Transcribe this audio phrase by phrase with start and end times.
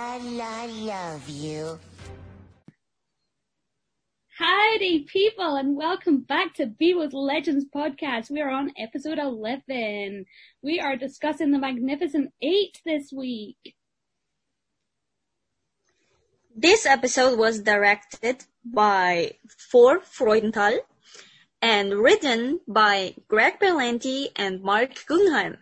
[0.00, 1.78] la la love you.
[4.38, 8.30] Howdy, people, and welcome back to Be With Legends podcast.
[8.30, 10.24] We are on episode 11.
[10.62, 13.74] We are discussing the Magnificent Eight this week.
[16.56, 19.32] This episode was directed by
[19.70, 20.78] Thor Freudenthal
[21.60, 25.58] and written by Greg Berlanti and Marc Guggenheim.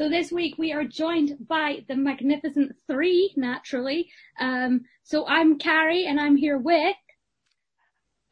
[0.00, 4.08] So this week we are joined by the Magnificent Three, naturally.
[4.40, 6.96] Um, so I'm Carrie and I'm here with...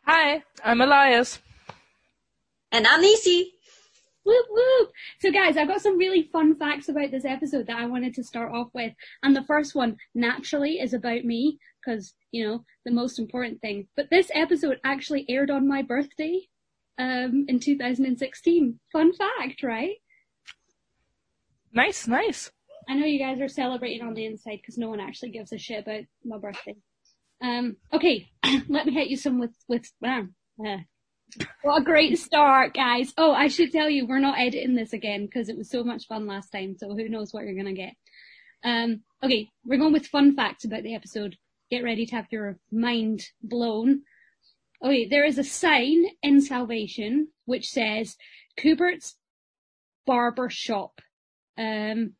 [0.06, 1.40] Hi, I'm Elias.
[2.72, 3.52] And I'm Nisi.
[4.24, 4.92] Whoop whoop!
[5.20, 8.24] So guys, I've got some really fun facts about this episode that I wanted to
[8.24, 8.94] start off with.
[9.22, 13.88] And the first one, naturally, is about me, because, you know, the most important thing.
[13.94, 16.48] But this episode actually aired on my birthday,
[16.96, 18.80] um, in 2016.
[18.90, 19.96] Fun fact, right?
[21.78, 22.50] Nice, nice.
[22.88, 25.58] I know you guys are celebrating on the inside because no one actually gives a
[25.58, 26.74] shit about my birthday.
[27.40, 28.28] Um, okay,
[28.68, 30.22] let me hit you some with, with, uh,
[31.62, 33.12] what a great start, guys.
[33.16, 36.08] Oh, I should tell you, we're not editing this again because it was so much
[36.08, 37.94] fun last time, so who knows what you're gonna get.
[38.64, 41.36] Um, okay, we're going with fun facts about the episode.
[41.70, 44.02] Get ready to have your mind blown.
[44.82, 48.16] Okay, there is a sign in Salvation which says
[48.58, 49.14] Kubert's
[50.06, 51.00] Barber Shop.
[51.58, 52.14] Um,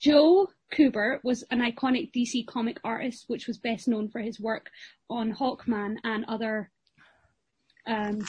[0.00, 4.70] Joe Kubert was an iconic DC comic artist, which was best known for his work
[5.08, 6.70] on Hawkman and other
[7.86, 8.26] um,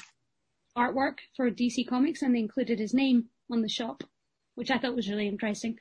[0.77, 4.03] artwork for DC Comics, and they included his name on the shop,
[4.55, 5.77] which I thought was really interesting.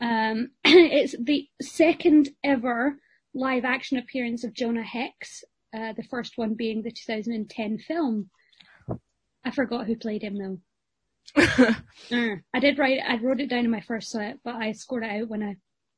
[0.00, 2.98] Um, it's the second ever
[3.34, 5.44] live action appearance of Jonah Hex,
[5.76, 8.30] uh, the first one being the 2010 film.
[9.44, 10.58] I forgot who played him though.
[12.10, 15.04] Uh, I did write, I wrote it down in my first set, but I scored
[15.04, 15.56] it out when I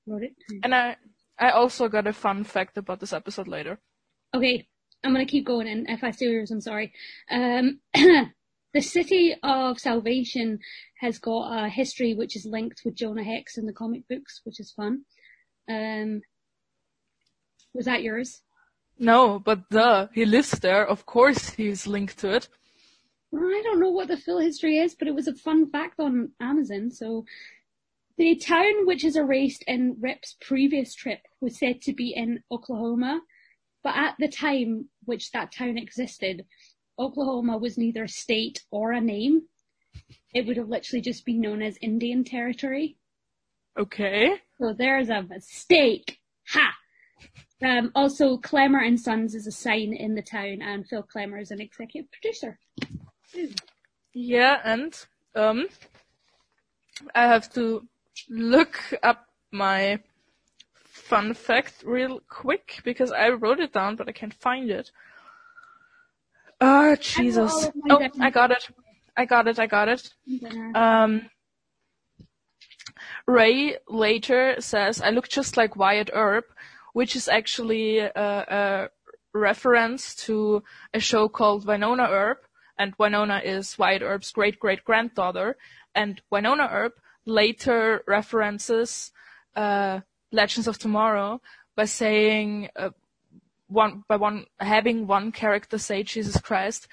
[0.09, 0.33] wrote it.
[0.65, 0.97] And I,
[1.39, 3.79] I also got a fun fact about this episode later.
[4.35, 4.67] Okay,
[5.05, 6.93] I'm gonna keep going, and if I steal yours, I'm sorry.
[7.31, 10.59] Um, the city of Salvation
[11.01, 14.61] has got a history which is linked with Jonah Hex in the comic books, which
[14.61, 15.03] is fun.
[15.69, 16.23] Um,
[17.73, 18.43] was that yours?
[18.99, 20.87] No, but the he lives there.
[20.87, 22.49] Of course, he's linked to it.
[23.35, 26.33] I don't know what the full history is, but it was a fun fact on
[26.41, 26.91] Amazon.
[26.91, 27.25] So,
[28.19, 33.23] the town which is erased in Rip's previous trip was said to be in Oklahoma,
[33.83, 36.45] but at the time which that town existed,
[36.99, 39.43] Oklahoma was neither a state or a name.
[40.35, 42.99] It would have literally just been known as Indian Territory.
[43.79, 44.35] Okay.
[44.59, 46.19] So there's a mistake.
[46.49, 46.75] Ha!
[47.63, 51.51] Um, also, Klemmer and Sons is a sign in the town, and Phil Klemmer is
[51.51, 52.59] an executive producer.
[54.13, 54.95] Yeah, and
[55.35, 55.67] um,
[57.15, 57.87] I have to
[58.29, 60.01] look up my
[60.75, 64.91] fun fact real quick because I wrote it down, but I can't find it.
[66.61, 67.71] Oh, Jesus.
[67.75, 68.09] my Oh.
[68.21, 68.69] I got it.
[69.17, 69.59] I got it.
[69.59, 70.13] I got it.
[70.75, 71.31] Um,
[73.27, 76.53] Ray later says, I look just like Wyatt Earp,
[76.93, 78.89] which is actually a, a
[79.33, 82.45] reference to a show called Wynonna Earp,
[82.81, 85.59] and Wynonna is Wyatt Earp's great great granddaughter,
[85.95, 89.13] and Wynonna Earp later references
[89.55, 90.01] uh,
[90.33, 91.43] Legends of Tomorrow
[91.77, 92.91] by saying uh,
[93.69, 96.89] one by one having one character say Jesus Christ.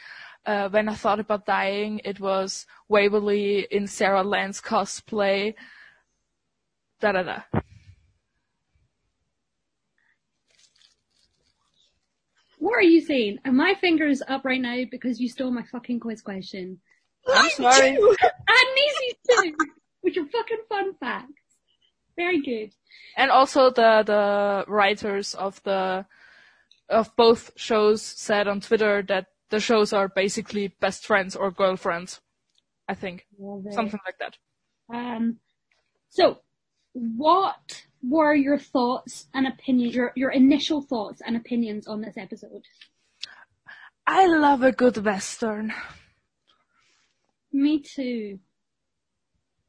[0.46, 5.56] Uh, when I thought about dying, it was Waverly in Sarah Lance cosplay.
[7.00, 7.59] Da da da.
[12.67, 13.39] What are you saying?
[13.45, 16.79] Are my fingers up right now because you stole my fucking quiz question?
[17.25, 17.89] I'm sorry.
[17.91, 19.55] And Macy's too,
[20.01, 21.31] which are fucking fun facts.
[22.17, 22.73] Very good.
[23.16, 26.05] And also the the writers of the
[26.89, 32.19] of both shows said on Twitter that the shows are basically best friends or girlfriends.
[32.89, 33.28] I think
[33.72, 34.38] something like that.
[34.93, 35.37] Um,
[36.09, 36.40] so,
[36.93, 42.64] what were your thoughts and opinions, your, your initial thoughts and opinions on this episode?
[44.06, 45.74] I love a good western.
[47.52, 48.40] Me too.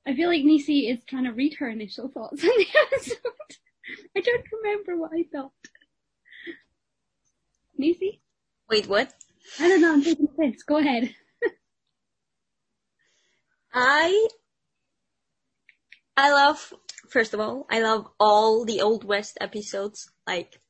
[0.06, 3.18] I feel like Nisi is trying to read her initial thoughts on the episode.
[4.16, 5.52] I don't remember what I thought.
[7.76, 8.20] Nisi?
[8.68, 9.12] Wait, what?
[9.58, 10.62] I don't know, I'm taking offense.
[10.62, 11.14] Go ahead.
[13.72, 14.28] I
[16.16, 16.72] I love
[17.08, 20.10] first of all, I love all the Old West episodes.
[20.26, 20.60] Like,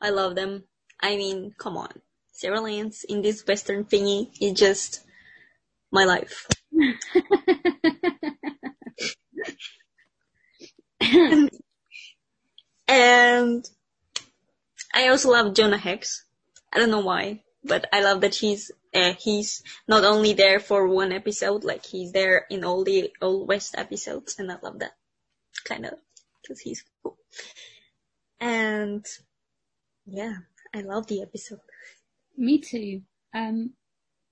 [0.00, 0.64] I love them.
[1.00, 2.02] I mean, come on.
[2.32, 5.04] Sarah Lance in this Western thingy is just
[5.92, 6.46] my life.
[11.00, 11.50] and,
[12.88, 13.70] and
[14.94, 16.24] I also love Jonah Hex.
[16.72, 20.88] I don't know why, but I love that he's uh, he's not only there for
[20.88, 24.92] one episode, like he's there in all the old West episodes, and I love that
[25.64, 25.94] kind of
[26.42, 27.16] because he's cool.
[28.40, 29.04] And
[30.06, 30.34] yeah,
[30.74, 31.60] I love the episode.
[32.36, 33.02] Me too.
[33.34, 33.72] Um,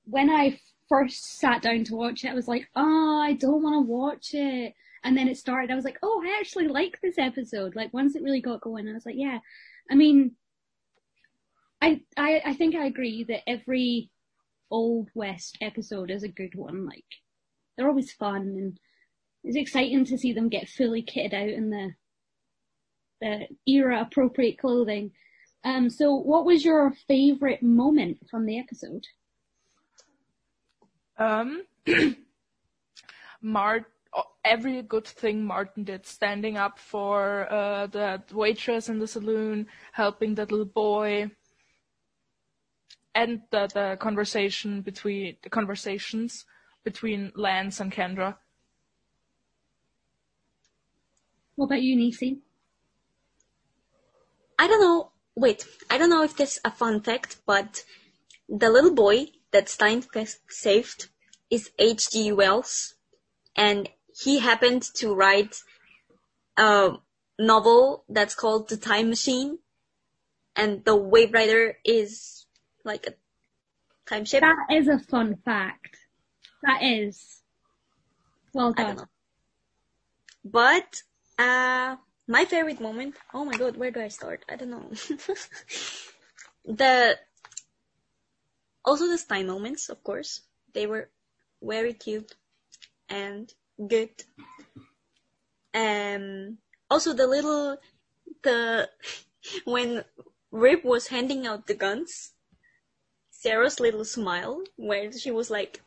[0.05, 0.59] when I
[0.89, 4.35] first sat down to watch it, I was like, oh, I don't want to watch
[4.35, 4.75] it.
[5.05, 7.77] And then it started, I was like, oh, I actually like this episode.
[7.77, 9.39] Like once it really got going, I was like, yeah.
[9.91, 10.33] I mean,
[11.81, 14.11] I, I, I think I agree that every
[14.71, 16.87] Old West episode is a good one.
[16.87, 17.05] Like,
[17.77, 18.81] they're always fun and
[19.45, 21.95] it's exciting to see them get fully kitted out in the,
[23.21, 25.13] the era appropriate clothing.
[25.65, 29.05] Um, so what was your favorite moment from the episode?
[31.19, 31.65] Um,
[33.43, 33.85] Mart,
[34.45, 40.35] every good thing Martin did, standing up for uh, the waitress in the saloon, helping
[40.37, 41.31] that little boy,
[43.15, 46.45] and the, the conversation between the conversations
[46.85, 48.37] between Lance and Kendra.
[51.59, 52.39] What about you, Nisi?
[54.61, 55.11] I don't know.
[55.35, 57.83] Wait, I don't know if this is a fun fact, but
[58.49, 61.09] the little boy that Steinfest saved
[61.51, 62.31] is H.G.
[62.31, 62.95] Wells,
[63.57, 65.57] and he happened to write
[66.57, 66.93] a
[67.41, 69.59] novel that's called The Time Machine,
[70.55, 72.47] and the Wave Rider is
[72.85, 73.15] like a
[74.09, 74.43] time ship.
[74.43, 75.97] That is a fun fact.
[76.63, 77.43] That is.
[78.55, 78.97] Well I don't done.
[78.97, 79.09] know.
[80.45, 81.03] But
[81.39, 81.97] uh
[82.27, 84.45] my favorite moment oh my god, where do I start?
[84.49, 84.91] I don't know.
[86.65, 87.19] the
[88.85, 90.43] also the Stein moments, of course.
[90.75, 91.11] They were
[91.63, 92.35] very cute
[93.09, 93.53] and
[93.89, 94.11] good.
[95.75, 96.59] Um
[96.91, 97.79] also the little
[98.43, 98.89] the
[99.65, 100.05] when
[100.51, 102.33] Rip was handing out the guns,
[103.31, 105.83] Sarah's little smile where she was like,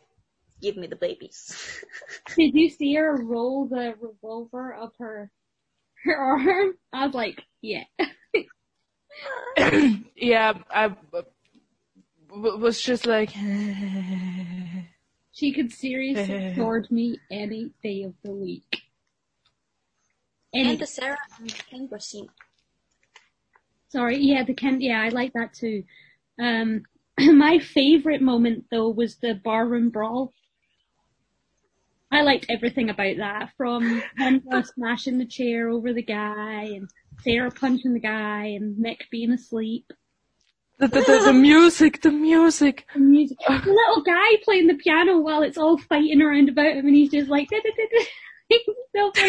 [0.61, 1.83] Give me the babies.
[2.35, 5.31] Did you see her roll the revolver up her
[6.05, 6.73] her arm?
[6.93, 7.83] I was like, yeah.
[10.15, 10.95] yeah, I
[12.29, 13.31] was just like,
[15.31, 18.83] She could seriously sword me any day of the week.
[20.53, 22.27] Any, and the Sarah and Kendra scene.
[23.87, 25.83] sorry, yeah, the Ken, yeah, I like that too.
[26.39, 26.83] Um,
[27.19, 30.33] my favorite moment though was the barroom brawl.
[32.11, 36.89] I liked everything about that, from Kendra smashing the chair over the guy, and
[37.21, 39.85] Sarah punching the guy, and Mick being asleep.
[40.77, 42.85] the, the, the, the music, the music.
[42.93, 43.37] The music.
[43.47, 47.11] The little guy playing the piano while it's all fighting around about him, and he's
[47.11, 47.49] just like,
[48.95, 49.11] so.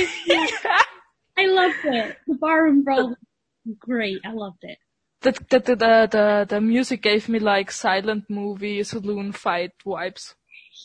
[1.38, 2.17] I loved it.
[2.26, 3.11] The barroom brawl
[3.64, 4.19] was great.
[4.25, 4.79] I loved it.
[5.23, 10.34] The, the, the, the, the, the music gave me like silent movie saloon fight vibes.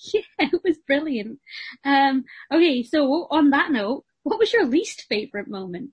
[0.14, 1.40] Yeah, it was brilliant.
[1.84, 5.92] Um, okay, so on that note, what was your least favorite moment?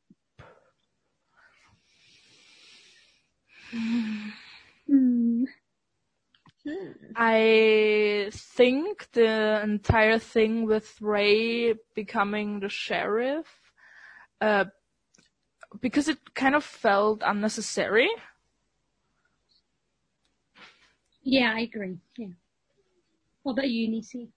[4.86, 5.44] Hmm.
[7.16, 13.46] I think the entire thing with Ray becoming the sheriff,
[14.40, 14.66] uh,
[15.80, 18.08] because it kind of felt unnecessary.
[21.22, 21.98] Yeah, I agree.
[22.16, 22.28] Yeah.
[23.44, 24.32] What about you, Nisi?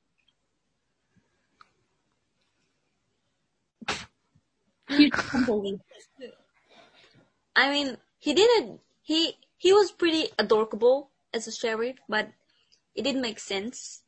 [4.89, 5.79] Huge tumbleweed.
[7.57, 8.79] I mean, he didn't.
[9.01, 12.31] He he was pretty adorable as a sheriff, but
[12.95, 14.03] it didn't make sense.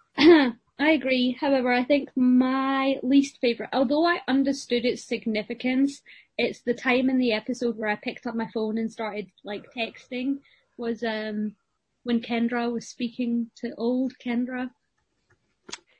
[0.18, 1.32] I agree.
[1.32, 6.02] However, I think my least favorite, although I understood its significance,
[6.38, 9.72] it's the time in the episode where I picked up my phone and started like
[9.72, 10.40] texting
[10.76, 11.56] was um
[12.04, 14.70] when Kendra was speaking to old Kendra.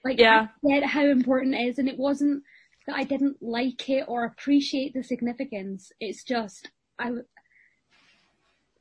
[0.04, 0.48] Like Yeah.
[0.64, 2.42] I get how important it is and it wasn't
[2.86, 5.92] that I didn't like it or appreciate the significance.
[6.00, 7.10] It's just I,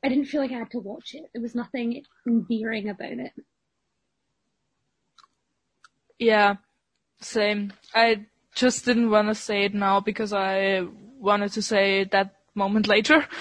[0.04, 1.24] I didn't feel like I had to watch it.
[1.32, 3.32] There was nothing endearing about it.
[6.18, 6.56] Yeah,
[7.20, 7.72] same.
[7.94, 10.86] I just didn't want to say it now because I
[11.18, 13.26] wanted to say that moment later.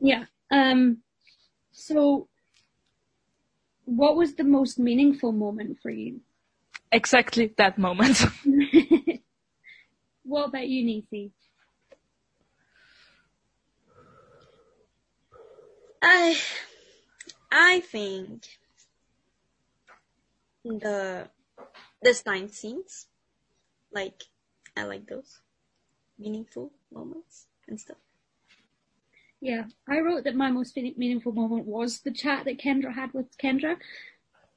[0.00, 0.26] Yeah.
[0.52, 0.98] Um,
[1.72, 2.28] so
[3.88, 6.20] what was the most meaningful moment for you?
[6.92, 8.24] exactly that moment.
[10.22, 11.32] what about you, Nisi?
[16.02, 16.38] I
[17.50, 18.46] I think
[20.64, 21.28] the
[22.02, 23.06] the Stein scenes,
[23.92, 24.24] like
[24.76, 25.40] I like those
[26.18, 27.98] meaningful moments and stuff.
[29.40, 33.36] Yeah, I wrote that my most meaningful moment was the chat that Kendra had with
[33.38, 33.76] Kendra,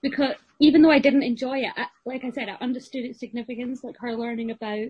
[0.01, 3.83] because even though I didn't enjoy it, I, like I said, I understood its significance,
[3.83, 4.89] like her learning about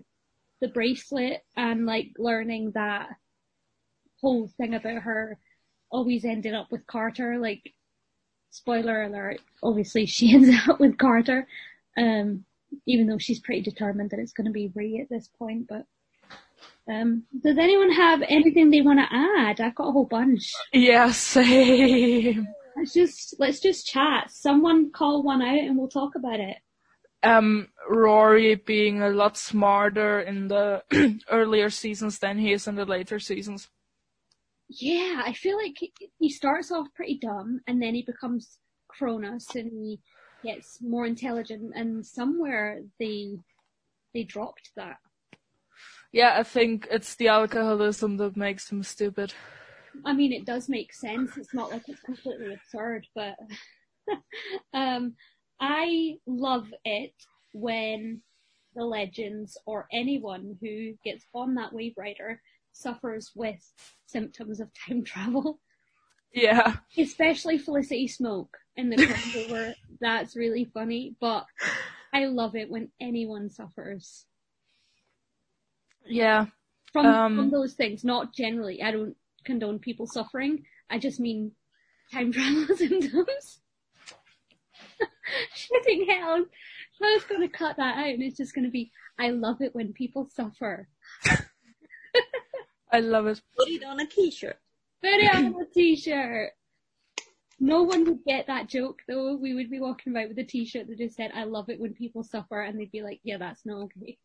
[0.62, 3.10] the bracelet and like learning that
[4.22, 5.38] whole thing about her
[5.92, 7.38] always ending up with Carter.
[7.40, 7.74] Like,
[8.52, 11.48] spoiler alert, obviously she ends up with Carter,
[11.98, 12.46] um,
[12.86, 15.86] even though she's pretty determined that it's going to be Ray at this point, but.
[16.90, 19.62] Um, does anyone have anything they want to add?
[19.62, 20.52] I've got a whole bunch.
[20.74, 22.48] Yeah, same.
[22.76, 24.32] Let's just let's just chat.
[24.32, 26.58] Someone call one out and we'll talk about it.
[27.24, 30.84] Um, Rory being a lot smarter in the
[31.30, 33.70] earlier seasons than he is in the later seasons.
[34.70, 38.58] Yeah, I feel like he- he starts off pretty dumb and then he becomes
[38.88, 40.00] Chronos and he
[40.44, 43.36] gets more intelligent and somewhere they
[44.14, 44.98] they dropped that.
[46.12, 49.34] Yeah, I think it's the alcoholism that makes him stupid.
[50.06, 51.38] I mean, it does make sense.
[51.38, 53.36] It's not like it's completely absurd, but
[54.74, 55.14] um,
[55.60, 57.14] I love it
[57.54, 58.22] when
[58.76, 62.42] the legends or anyone who gets on that wave rider
[62.74, 63.60] suffers with
[64.06, 65.60] symptoms of time travel,
[66.34, 66.78] Yeah.
[66.98, 69.74] especially Felicity Smoak in the crossover.
[70.02, 71.46] That's really funny, but
[72.14, 74.26] I love it when anyone suffers
[76.06, 76.48] Yeah.
[76.92, 78.04] from Um, from those things.
[78.04, 78.82] Not generally.
[78.82, 79.16] I don't
[79.46, 80.66] condone people suffering.
[80.90, 81.54] I just mean
[82.12, 83.62] time travel symptoms.
[85.56, 86.46] Shitting hell.
[87.04, 88.92] I was going to cut that out, and it's just going to be.
[89.18, 90.88] I love it when people suffer.
[92.92, 93.42] I love it.
[93.58, 94.58] Put it on a t-shirt.
[95.02, 96.52] Put it on a t-shirt.
[97.60, 99.36] No one would get that joke though.
[99.36, 101.94] We would be walking about with a t-shirt that just said, "I love it when
[101.94, 104.18] people suffer," and they'd be like, "Yeah, that's not okay."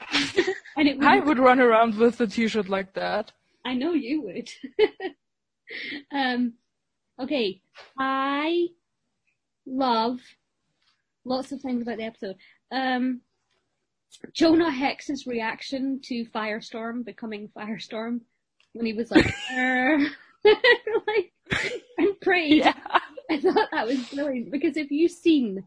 [0.76, 3.32] and it I would run around with a t-shirt like that.
[3.64, 4.50] I know you would.
[6.12, 6.54] um,
[7.20, 7.60] okay,
[7.98, 8.68] I
[9.66, 10.20] love
[11.24, 12.36] lots of things about the episode.
[12.70, 13.22] Um,
[14.32, 18.20] Jonah Hex's reaction to Firestorm becoming Firestorm
[18.72, 19.26] when he was like,
[19.56, 21.32] like,
[21.98, 22.58] and prayed.
[22.58, 22.74] Yeah.
[23.28, 25.64] I thought that was brilliant because if you've seen,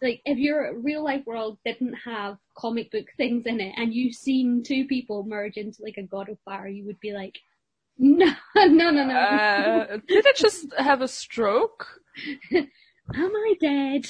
[0.00, 4.14] like, if your real life world didn't have comic book things in it and you've
[4.14, 7.38] seen two people merge into like a god of fire, you would be like,
[7.98, 9.14] no, no, no, no.
[9.14, 12.00] Uh, did it just have a stroke?
[12.52, 12.68] Am
[13.14, 14.06] I dead?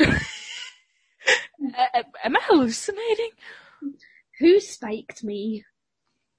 [0.00, 0.18] Uh,
[2.24, 3.30] am I hallucinating?
[4.40, 5.64] Who spiked me?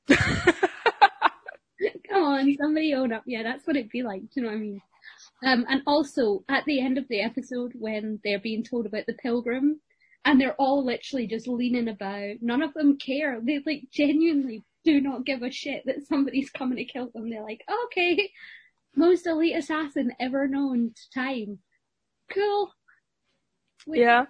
[0.08, 0.53] Come
[2.24, 3.24] on, somebody own up.
[3.25, 4.22] Yeah, that's what it'd be like.
[4.22, 4.82] Do you know what I mean?
[5.45, 9.13] Um, and also at the end of the episode when they're being told about the
[9.13, 9.79] pilgrim
[10.25, 13.39] and they're all literally just leaning about, none of them care.
[13.41, 17.29] They like genuinely do not give a shit that somebody's coming to kill them.
[17.29, 18.31] They're like, okay,
[18.95, 21.59] most elite assassin ever known to time.
[22.31, 22.71] Cool.
[23.85, 24.25] Wait, Yeah.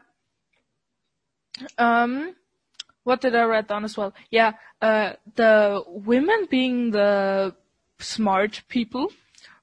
[1.77, 2.36] Um,
[3.03, 4.13] what did I write down as well?
[4.29, 7.55] Yeah, uh, the women being the
[8.00, 9.12] smart people,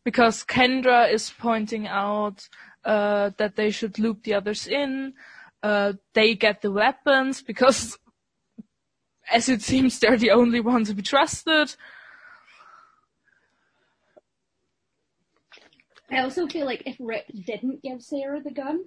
[0.04, 2.48] because Kendra is pointing out
[2.84, 5.14] uh, that they should loop the others in.
[5.62, 7.98] Uh, they get the weapons because,
[9.32, 11.74] as it seems, they're the only ones to be trusted.
[16.10, 18.84] I also feel like if Rip didn't give Sarah the gun,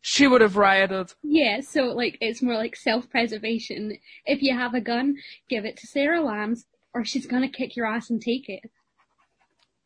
[0.00, 1.12] She would have rioted.
[1.22, 3.98] Yeah, so like it's more like self-preservation.
[4.24, 5.16] If you have a gun,
[5.48, 8.70] give it to Sarah Lance, or she's gonna kick your ass and take it.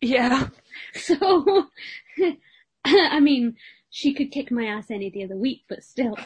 [0.01, 0.49] Yeah.
[0.95, 1.69] So,
[2.85, 3.57] I mean,
[3.91, 6.17] she could kick my ass any day of the week, but still,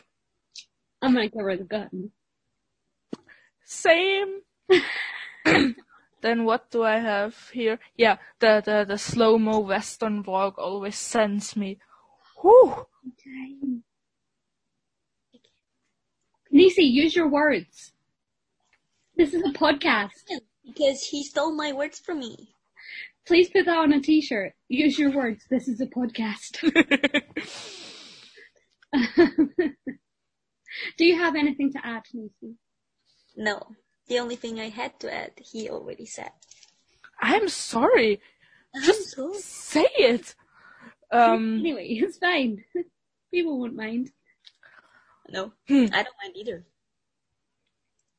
[1.02, 2.10] I'm gonna give her the gun.
[3.64, 4.40] Same.
[6.22, 7.78] then what do I have here?
[7.96, 11.78] Yeah, the the, the slow mo western vlog always sends me.
[12.40, 12.86] Whew.
[16.50, 17.92] Nisi, use your words.
[19.16, 20.24] This is a podcast.
[20.64, 22.53] Because he stole my words from me.
[23.26, 24.52] Please put that on a t-shirt.
[24.68, 25.44] Use your words.
[25.50, 26.60] This is a podcast.
[30.98, 32.56] Do you have anything to add, Nisi?
[33.36, 33.60] No.
[34.08, 36.30] The only thing I had to add, he already said.
[37.20, 38.20] I'm sorry.
[38.84, 39.32] Just so.
[39.34, 40.34] Say it.
[41.10, 42.64] Um, Anyway, it's fine.
[43.32, 44.10] People won't mind.
[45.30, 45.86] No, Hmm.
[45.92, 46.64] I don't mind either.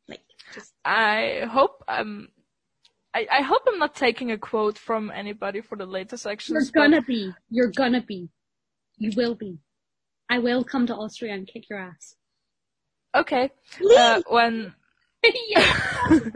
[0.08, 0.22] Like,
[0.56, 2.30] just I hope I'm.
[3.16, 6.70] I, I hope I'm not taking a quote from anybody for the later sections.
[6.76, 7.32] You're gonna be.
[7.50, 8.28] You're gonna be.
[8.98, 9.60] You will be.
[10.30, 12.16] I will come to Austria and kick your ass.
[13.16, 13.52] okay.
[13.98, 14.74] Uh, when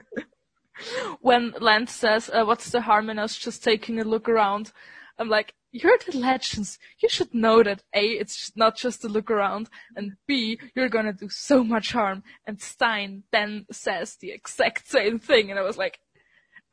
[1.21, 4.71] when Lance says, uh, "What's the harm in us just taking a look around?"
[5.17, 6.79] I'm like, "You're the legends.
[7.03, 11.12] You should know that a it's not just a look around, and b you're gonna
[11.12, 15.77] do so much harm." And Stein then says the exact same thing, and I was
[15.77, 16.00] like,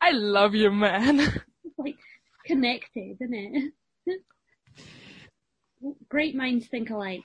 [0.01, 1.19] "I love you, man."
[1.79, 1.97] like
[2.45, 3.73] connected, isn't
[4.07, 4.21] it?
[6.09, 7.25] Great minds think alike.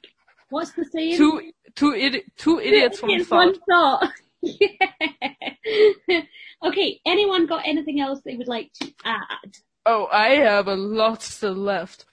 [0.50, 1.18] What's the saying?
[1.18, 3.38] two two idi- two idiots one thought.
[3.46, 4.12] one thought.
[4.42, 6.22] yeah.
[6.64, 9.58] okay, anyone got anything else they would like to add?
[9.86, 12.06] Oh, I have a lot still left.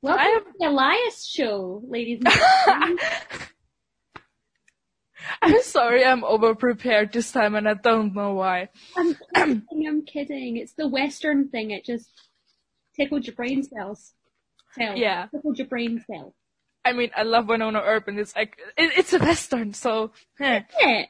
[0.00, 2.34] Welcome have- to the Elias show, ladies and
[2.66, 2.98] gentlemen.
[5.42, 8.68] I'm sorry, I'm over prepared this time, and I don't know why.
[8.96, 10.56] I'm kidding, I'm kidding.
[10.56, 11.70] It's the Western thing.
[11.70, 12.08] It just
[12.96, 14.12] tickled your brain cells.
[14.78, 14.96] Cell.
[14.96, 15.26] Yeah.
[15.26, 16.34] Tickled your brain cell.
[16.84, 20.62] I mean, I love Wynonna Earp, and it's like it, it's a western, so eh.
[20.80, 21.04] Yeah.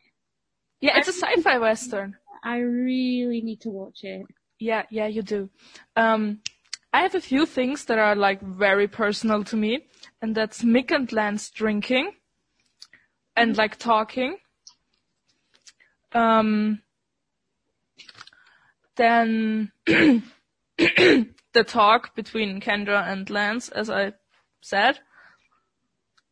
[0.81, 2.17] yeah, it's a sci-fi western.
[2.45, 4.27] I really need to watch it.
[4.59, 5.49] Yeah, yeah, you do.
[5.97, 6.41] Um,
[6.93, 9.87] I have a few things that are like very personal to me,
[10.21, 12.13] and that's Mick and Lance drinking
[13.37, 14.37] and like talking.
[16.13, 16.83] Um,
[18.97, 24.13] then the talk between Kendra and Lance, as I
[24.61, 24.99] said.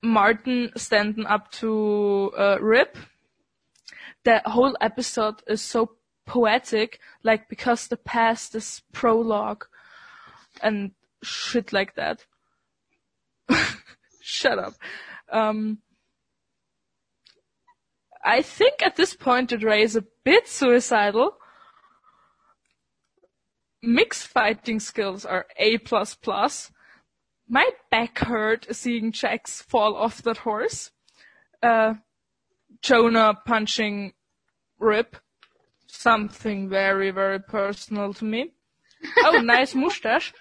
[0.02, 2.96] Martin standing up to uh, Rip.
[4.24, 5.92] The whole episode is so
[6.26, 9.64] poetic, like because the past is prologue
[10.62, 10.92] and
[11.22, 12.24] shit like that.
[14.22, 14.74] Shut up.
[15.30, 15.78] Um,
[18.24, 21.36] I think at this point that Ray is a bit suicidal.
[23.82, 25.78] Mixed fighting skills are A++.
[27.48, 30.90] My back hurt seeing Jax fall off that horse.
[31.62, 31.94] Uh,
[32.82, 34.12] Jonah punching
[34.78, 35.16] Rip.
[35.86, 38.52] Something very, very personal to me.
[39.18, 40.32] Oh, nice mustache.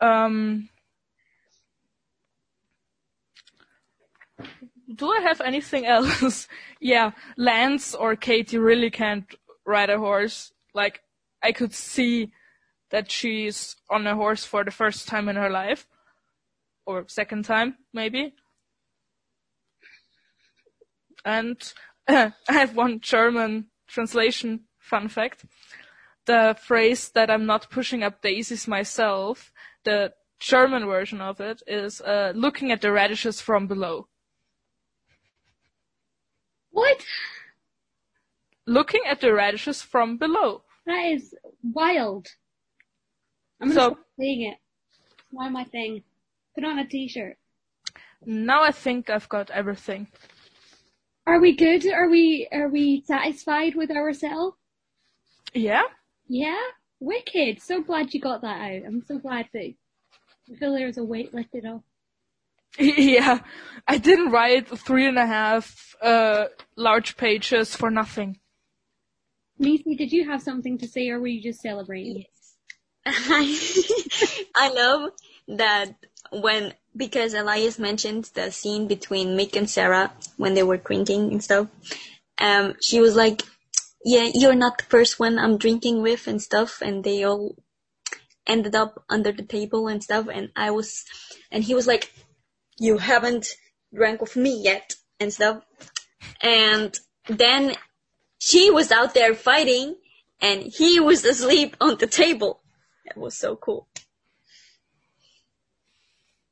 [0.00, 0.70] Um,
[4.94, 6.48] do I have anything else?
[6.80, 9.26] yeah, Lance or Caity really can't
[9.66, 10.52] ride a horse.
[10.74, 11.00] Like,
[11.42, 12.32] I could see
[12.90, 15.86] that she's on a horse for the first time in her life.
[16.86, 18.34] Or second time, maybe.
[21.24, 21.56] And
[22.08, 25.44] I have one German translation fun fact.
[26.26, 29.52] The phrase that I'm not pushing up daisies myself,
[29.84, 34.08] the German version of it is uh, looking at the radishes from below.
[36.70, 37.04] What?
[38.66, 40.62] Looking at the radishes from below.
[40.86, 42.28] That is wild.
[43.60, 44.58] I'm gonna So- stop saying it.
[45.30, 46.02] Why my thing?
[46.54, 47.36] Put on a t-shirt.
[48.24, 50.08] Now I think I've got everything.
[51.26, 51.86] Are we good?
[51.86, 54.56] Are we are we satisfied with ourselves?
[55.54, 55.82] Yeah?
[56.28, 56.60] Yeah?
[56.98, 57.62] Wicked.
[57.62, 58.86] So glad you got that out.
[58.86, 59.74] I'm so glad that
[60.50, 61.82] I feel there's a weight lifted off.
[62.78, 63.40] yeah.
[63.86, 68.38] I didn't write three and a half uh, large pages for nothing.
[69.58, 72.24] Nisi, did you have something to say or were you just celebrating?
[73.04, 73.58] I,
[74.54, 75.12] I love
[75.48, 75.94] that
[76.32, 81.42] when because Elias mentioned the scene between Mick and Sarah when they were drinking and
[81.42, 81.68] stuff.
[82.38, 83.42] Um, she was like,
[84.04, 87.56] "Yeah, you're not the first one I'm drinking with and stuff," and they all
[88.46, 90.26] ended up under the table and stuff.
[90.32, 91.04] And I was,
[91.50, 92.12] and he was like,
[92.80, 93.46] "You haven't
[93.94, 95.64] drank with me yet," and stuff.
[96.40, 97.76] And then
[98.38, 99.96] she was out there fighting,
[100.40, 102.62] and he was asleep on the table.
[103.04, 103.86] It was so cool.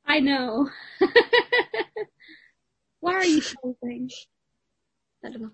[0.05, 0.69] I know.
[2.99, 4.11] Why are you posing?
[5.25, 5.51] I don't know.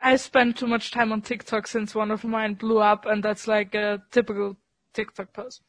[0.00, 3.48] I spent too much time on TikTok since one of mine blew up, and that's
[3.48, 4.56] like a typical
[4.92, 5.62] TikTok post.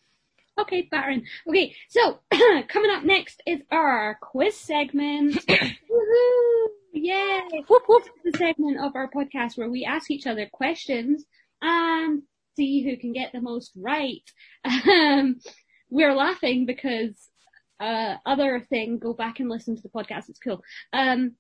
[0.60, 1.24] Okay, Baron.
[1.48, 2.20] Okay, so
[2.68, 5.36] coming up next is our quiz segment.
[5.48, 6.66] Woohoo!
[6.94, 7.63] Yay!
[7.68, 8.04] Whoop whoop!
[8.24, 11.26] The segment of our podcast where we ask each other questions
[11.62, 12.22] and
[12.56, 14.24] see who can get the most right.
[14.89, 15.39] Um,
[15.89, 17.30] we're laughing because
[17.80, 19.00] uh, other thing.
[19.00, 20.30] Go back and listen to the podcast.
[20.30, 20.63] It's cool.
[20.92, 21.36] Um,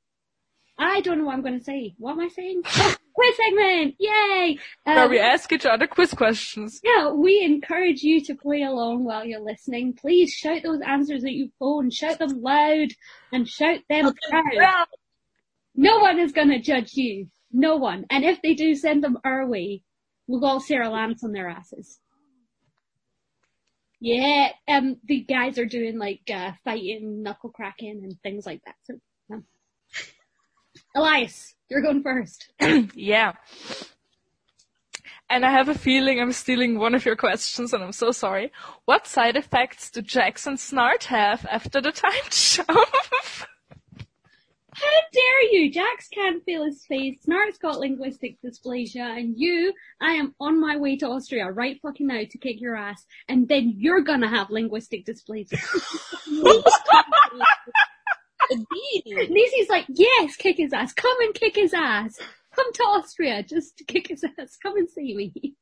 [0.77, 1.95] I don't know what I'm going to say.
[1.97, 2.63] What am I saying?
[3.23, 3.95] Quiz segment!
[3.99, 4.57] Yay!
[4.83, 6.81] Where Um, we ask each other quiz questions.
[6.83, 9.93] yeah, we encourage you to play along while you're listening.
[9.93, 12.89] Please shout those answers at your phone, shout them loud,
[13.31, 14.87] and shout them proud.
[15.75, 17.27] No one is gonna judge you.
[17.51, 18.05] No one.
[18.09, 19.83] And if they do, send them our way.
[20.27, 21.99] We'll all Sarah Lance on their asses.
[23.99, 28.75] Yeah, um, the guys are doing like, uh, fighting, knuckle cracking and things like that.
[28.83, 28.95] So,
[30.95, 32.51] Elias, you're going first.
[32.95, 33.33] yeah.
[35.29, 38.51] And I have a feeling I'm stealing one of your questions, and I'm so sorry.
[38.85, 42.67] What side effects do Jax and Snart have after the time jump?
[44.75, 45.71] How dare you?
[45.71, 47.17] Jax can't feel his face.
[47.27, 52.07] Snart's got linguistic dysplasia, and you, I am on my way to Austria right fucking
[52.07, 55.59] now to kick your ass, and then you're gonna have linguistic dysplasia.
[58.51, 59.29] Indeed.
[59.29, 60.93] Nisi's like, yes, kick his ass.
[60.93, 62.19] Come and kick his ass.
[62.55, 64.57] Come to Austria just to kick his ass.
[64.61, 65.55] Come and see me.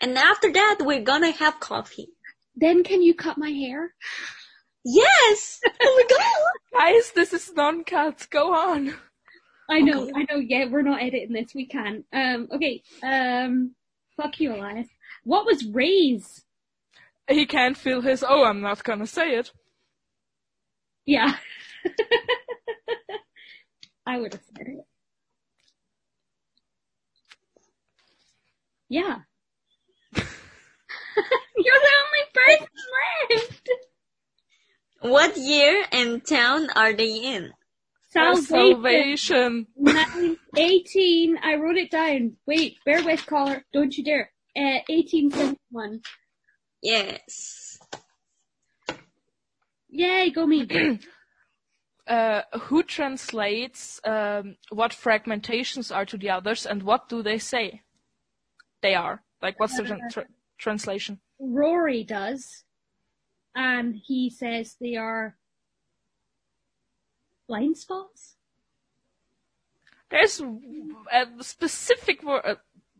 [0.00, 2.08] And after that, we're gonna have coffee.
[2.56, 3.94] Then can you cut my hair?
[4.84, 5.60] Yes!
[5.80, 6.80] Oh my god!
[6.94, 8.26] Guys, this is non-cut.
[8.30, 8.94] Go on.
[9.70, 10.12] I know, Okay.
[10.16, 12.04] I know, yeah, we're not editing this, we can.
[12.12, 13.74] Um, okay, um,
[14.16, 14.88] fuck you, Elias.
[15.24, 16.44] What was Ray's?
[17.28, 18.24] He can't feel his.
[18.28, 19.52] Oh, I'm not gonna say it.
[21.06, 21.34] Yeah.
[24.06, 24.86] I would have said it.
[28.88, 29.18] Yeah.
[30.16, 30.24] You're
[31.56, 32.68] the only person
[33.30, 33.68] left.
[35.00, 37.52] What year and town are they in?
[38.14, 39.66] There's Salvation.
[39.82, 40.38] Salvation.
[40.56, 42.36] 18, I wrote it down.
[42.46, 44.30] Wait, bear with caller, don't you dare.
[44.54, 46.02] Uh, 1871.
[46.82, 47.71] Yes.
[49.92, 50.98] Yay, go me.
[52.04, 57.80] Uh, who translates um, what fragmentations are to the others, and what do they say?
[58.82, 60.26] They are like what's the tran- tra-
[60.58, 61.20] translation?
[61.38, 62.64] Rory does.
[63.54, 65.36] And he says they are
[67.46, 68.36] blind spots?
[70.10, 72.54] There's a specific word, uh,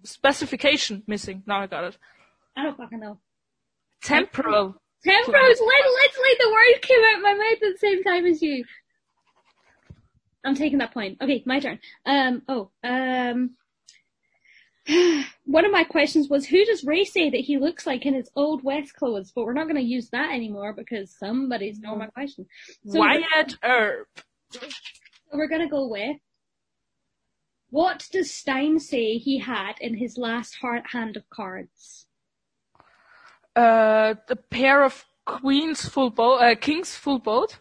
[0.04, 1.42] specification missing.
[1.46, 1.98] Now I got it.
[2.56, 3.18] I don't fucking know.
[4.02, 4.81] Temporal.
[5.06, 8.64] Temporos, li- literally the word came out my mouth at the same time as you.
[10.44, 11.18] I'm taking that point.
[11.20, 11.78] Okay, my turn.
[12.04, 13.50] Um, oh, um,
[15.44, 18.30] one of my questions was who does Ray say that he looks like in his
[18.34, 19.32] old West clothes?
[19.34, 22.46] But we're not going to use that anymore because somebody's known my question.
[22.86, 24.08] So Wyatt Earp.
[24.50, 24.60] So
[25.32, 26.16] we're going to go with
[27.70, 32.06] what does Stein say he had in his last heart hand of cards?
[33.54, 37.58] Uh, the pair of queens full boat, uh, kings full boat,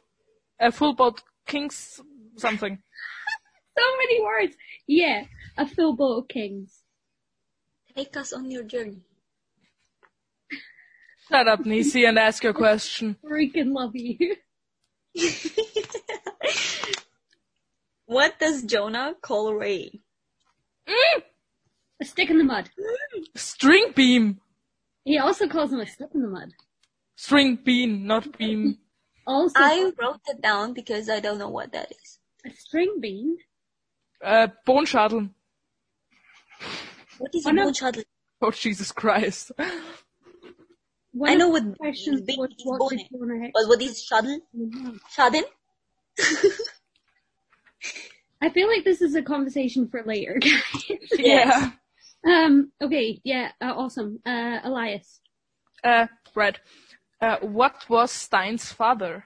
[0.60, 1.99] uh, full boat kings
[2.38, 2.77] something.
[3.77, 4.56] So many words.
[4.86, 5.23] Yeah,
[5.58, 6.84] a full boat of kings.
[7.95, 8.99] Take us on your journey.
[11.30, 13.15] Shut up, Nisi, and ask your question.
[13.25, 14.36] Freaking love you.
[18.06, 20.01] what does Jonah call Ray?
[22.01, 22.69] A stick in the mud.
[23.36, 24.40] String beam.
[25.06, 26.52] He also calls him a stick in the mud.
[27.16, 28.78] String bean, not beam.
[29.28, 32.20] Also, I wrote it down because I don't know what that is.
[32.46, 33.38] a string bean.
[34.24, 35.32] Uh, Bonschadeln.
[37.18, 37.66] What is Oh, a no.
[37.66, 38.04] bone shuttle?
[38.42, 39.52] Oh, Jesus Christ.
[41.14, 43.08] One I know what questions big was is what bone did is.
[43.12, 44.40] Jonah Hex But what is shuttle?
[44.56, 45.00] do?
[45.16, 45.44] Shadden?
[48.42, 50.62] I feel like this is a conversation for later, guys.
[51.20, 51.72] Yeah.
[52.26, 52.72] Um.
[52.82, 53.20] Okay.
[53.24, 53.52] Yeah.
[53.62, 54.20] Uh, awesome.
[54.26, 55.22] Uh, Elias.
[55.84, 56.60] Uh, Brad.
[57.20, 59.26] Uh, what was Stein's father?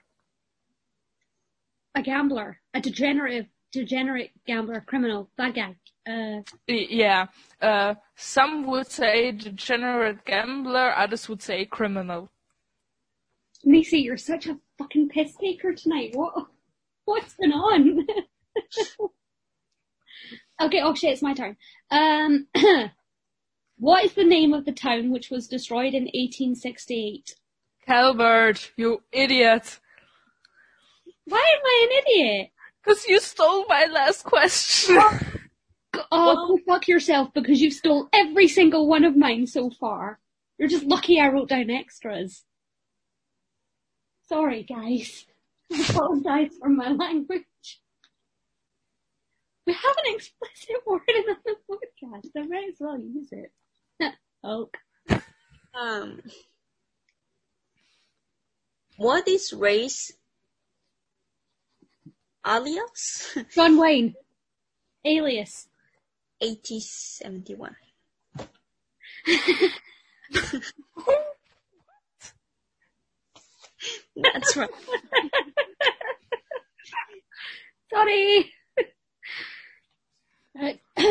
[1.95, 2.59] A gambler.
[2.73, 5.75] A degenerate, degenerate gambler, criminal, bad guy.
[6.07, 7.27] Uh, Yeah.
[7.61, 12.29] Uh, some would say degenerate gambler, others would say criminal.
[13.63, 16.11] Nisi, you're such a fucking piss taker tonight.
[16.13, 16.47] What?
[17.05, 18.05] What's going on?
[20.61, 20.81] okay.
[20.81, 21.11] Oh shit!
[21.11, 21.57] It's my turn.
[21.91, 22.47] Um.
[23.77, 27.35] what is the name of the town which was destroyed in 1868?
[27.85, 29.79] Calvert, you idiot.
[31.25, 32.49] Why am I an idiot?
[32.83, 35.01] Cause you stole my last question.
[36.11, 40.19] Oh, go fuck yourself because you stole every single one of mine so far.
[40.57, 42.43] You're just lucky I wrote down extras.
[44.27, 45.25] Sorry, guys.
[45.73, 47.43] I apologize for my language.
[49.65, 52.29] We have an explicit word in the podcast.
[52.37, 53.51] I might as well use it.
[54.43, 54.69] oh,
[55.73, 56.21] Um,
[58.97, 60.13] what is Ray's
[62.45, 63.37] alias?
[63.55, 64.15] John Wayne.
[65.03, 65.67] Alias.
[66.41, 67.75] 8071.
[74.15, 74.69] That's right.
[77.91, 78.51] Sorry.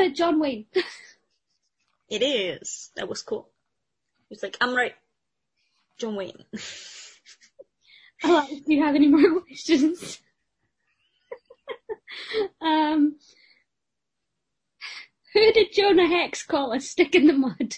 [0.05, 0.67] Uh, John Wayne.
[2.11, 2.91] It is.
[2.97, 3.49] That was cool.
[4.29, 4.95] He's like, I'm right.
[5.99, 6.45] John Wayne.
[8.25, 10.21] Elias, do you have any more questions?
[12.61, 13.17] um,
[15.33, 17.77] who did Jonah Hex call a stick in the mud?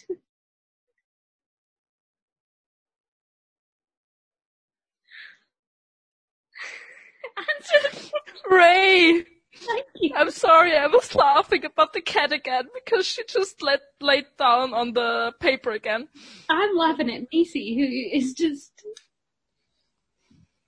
[7.38, 8.10] Answer.
[8.50, 9.24] Ray!
[9.64, 10.12] Thank you.
[10.14, 14.74] I'm sorry, I was laughing about the cat again because she just let laid down
[14.74, 16.08] on the paper again.
[16.48, 18.72] I'm laughing at Macy, who is just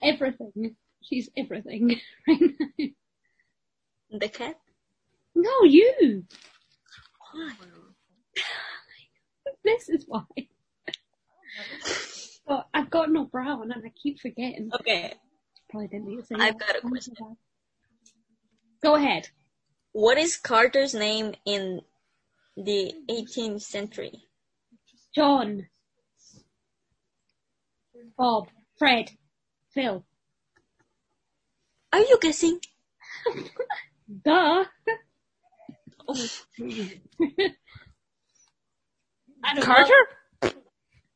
[0.02, 0.76] everything.
[1.02, 2.86] She's everything right now.
[4.18, 4.56] The cat?
[5.34, 6.24] No, you.
[7.32, 7.52] Why?
[9.64, 10.22] This is why.
[12.46, 14.70] But I've got no brown and I keep forgetting.
[14.80, 15.12] Okay.
[15.68, 16.66] Probably didn't need to say I've that.
[16.66, 17.14] got a question.
[18.82, 19.28] Go ahead.
[19.92, 21.80] What is Carter's name in
[22.56, 24.22] the 18th century?
[25.14, 25.66] John.
[28.16, 28.48] Bob.
[28.78, 29.10] Fred.
[29.74, 30.04] Phil.
[31.92, 32.60] Are you guessing?
[34.24, 34.64] Duh.
[36.10, 36.28] Oh,
[39.60, 39.92] Carter?
[40.42, 40.52] Know.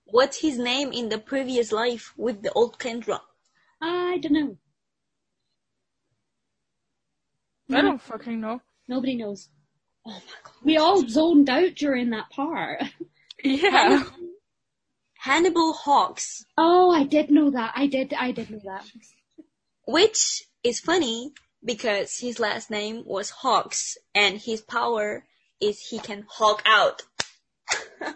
[0.05, 3.21] what's his name in the previous life with the old Kendra?
[3.81, 4.57] I don't know.
[7.71, 8.61] I don't fucking know.
[8.89, 9.49] Nobody knows.
[10.07, 10.55] Oh my god.
[10.65, 12.83] We all zoned out during that part.
[13.45, 14.05] Yeah.
[15.19, 17.73] Hannibal Hawkes, Oh, I did know that.
[17.77, 18.13] I did.
[18.13, 18.85] I did know that.
[19.87, 21.33] which is funny
[21.65, 25.25] because his last name was Hawkes and his power
[25.61, 27.03] is he can hawk out.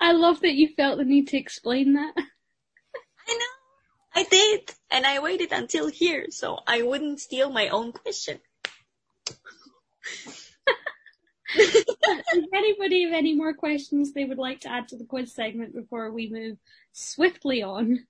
[0.00, 2.14] I love that you felt the need to explain that.
[4.14, 4.72] I did.
[4.90, 8.40] And I waited until here so I wouldn't steal my own question.
[12.54, 16.12] Anybody have any more questions they would like to add to the quiz segment before
[16.12, 16.58] we move
[16.92, 18.06] swiftly on?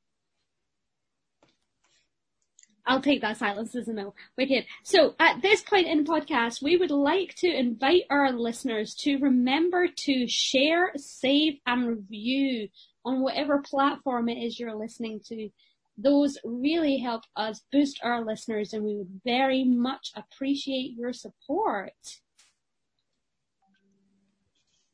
[2.86, 4.14] I'll take that silence as a no.
[4.36, 4.66] Wicked.
[4.84, 9.18] So at this point in the podcast, we would like to invite our listeners to
[9.18, 12.68] remember to share, save, and review
[13.04, 15.50] on whatever platform it is you're listening to.
[16.02, 21.92] Those really help us boost our listeners and we would very much appreciate your support.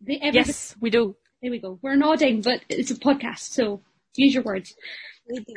[0.01, 1.17] The, everybody- Yes, we do.
[1.43, 1.79] There we go.
[1.83, 3.83] We're nodding, but it's a podcast, so
[4.17, 4.75] use your words.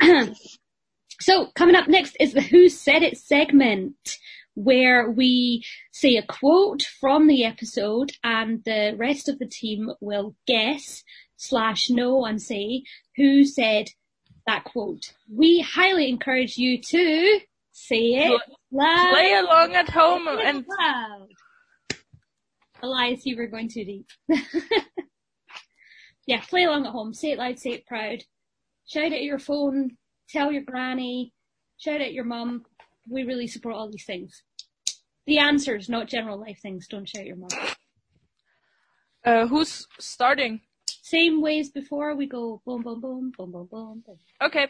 [1.20, 4.16] So coming up next is the Who Said It segment
[4.54, 10.34] where we say a quote from the episode and the rest of the team will
[10.46, 11.04] guess
[11.36, 12.84] slash know and say
[13.16, 13.88] who said
[14.50, 15.12] that quote.
[15.32, 18.40] We highly encourage you to say it
[18.72, 19.10] loud.
[19.12, 21.28] Play along at home and loud.
[22.82, 24.06] Elias, you were going too deep.
[26.26, 27.14] yeah, play along at home.
[27.14, 28.24] Say it loud, say it proud.
[28.88, 29.96] Shout it at your phone.
[30.28, 31.32] Tell your granny.
[31.78, 32.64] Shout at your mum.
[33.08, 34.42] We really support all these things.
[35.26, 36.88] The answers, not general life things.
[36.88, 37.50] Don't shout at your mum.
[39.24, 40.62] uh, who's starting?
[41.10, 42.14] Same ways before.
[42.14, 44.18] We go boom, boom, boom, boom, boom, boom, boom.
[44.40, 44.68] Okay.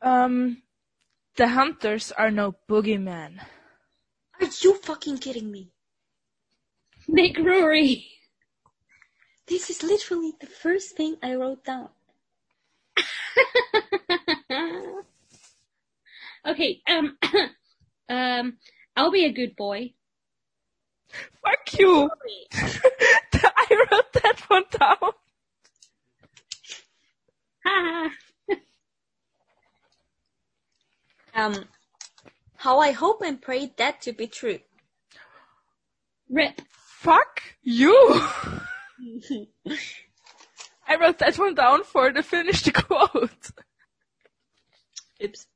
[0.00, 0.62] Um,
[1.36, 3.40] the hunters are no boogeyman.
[4.40, 5.68] Are you fucking kidding me?
[7.06, 8.06] Mick Rory.
[9.46, 11.90] This is literally the first thing I wrote down.
[16.48, 16.80] okay.
[16.88, 17.18] Um.
[18.08, 18.56] um.
[18.96, 19.92] I'll be a good boy.
[21.44, 22.08] Fuck you!
[23.72, 25.12] I wrote that one down.
[31.34, 31.64] Um,
[32.56, 34.58] how I hope and pray that to be true.
[36.28, 36.60] Rip.
[36.68, 37.96] Fuck you!
[40.86, 43.50] I wrote that one down for the finish the quote.
[45.22, 45.46] Oops.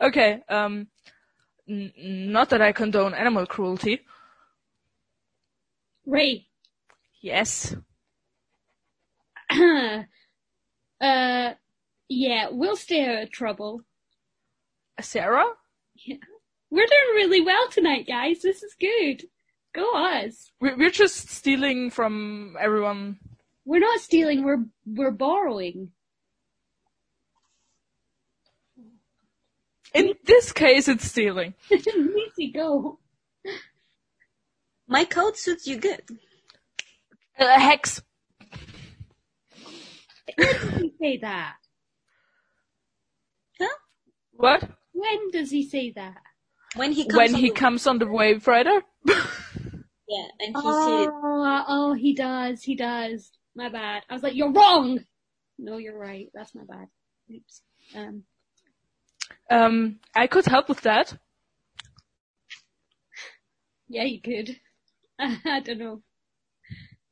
[0.00, 0.86] Okay, um,
[1.68, 4.00] n- not that I condone animal cruelty.
[6.06, 6.46] Ray.
[7.20, 7.74] Yes.
[11.00, 11.52] uh.
[12.08, 13.80] Yeah, we'll stay out of trouble.
[15.00, 15.44] Sarah?
[15.96, 16.16] Yeah.
[16.70, 18.42] We're doing really well tonight, guys.
[18.42, 19.24] This is good.
[19.74, 20.52] Go us.
[20.60, 23.18] We- We're just stealing from everyone.
[23.64, 24.44] We're not stealing.
[24.44, 25.90] We're we're borrowing.
[29.92, 31.54] In this case, it's stealing.
[31.70, 33.00] Easy go.
[34.88, 36.02] My coat suits you good.
[37.38, 38.02] Uh, hex.
[40.36, 41.54] When does he say that?
[43.60, 43.68] Huh?
[44.32, 44.68] What?
[44.92, 46.16] When does he say that?
[46.76, 48.82] When he comes When on he the- comes on the Wave Rider?
[50.08, 52.62] Yeah, and he said, Oh, oh, he does.
[52.62, 53.32] He does.
[53.56, 54.04] My bad.
[54.08, 55.00] I was like, you're wrong.
[55.58, 56.28] No, you're right.
[56.32, 56.86] That's my bad.
[57.34, 57.62] Oops.
[57.92, 58.22] Um.
[59.50, 61.16] Um, I could help with that.
[63.88, 64.60] Yeah, you could.
[65.46, 66.02] I don't know.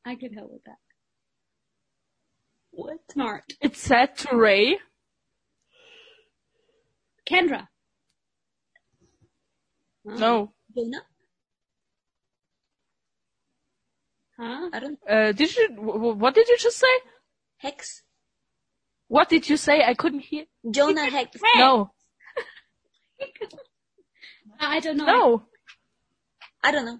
[0.05, 0.77] I can help with that.
[2.71, 2.97] What?
[3.15, 3.41] Snart.
[3.61, 4.77] It's said to Ray.
[7.27, 7.67] Kendra.
[10.07, 10.17] Oh.
[10.17, 10.53] No.
[10.75, 11.01] Jonah?
[14.37, 14.69] Huh?
[14.73, 14.99] I don't.
[15.09, 15.69] Uh, did you?
[15.79, 16.87] What did you just say?
[17.57, 18.03] Hex?
[19.07, 19.81] What did you say?
[19.83, 20.45] I couldn't hear.
[20.69, 21.39] Jonah Hex.
[21.55, 21.91] No.
[24.59, 25.05] I don't know.
[25.05, 25.43] No.
[26.63, 26.99] I don't know.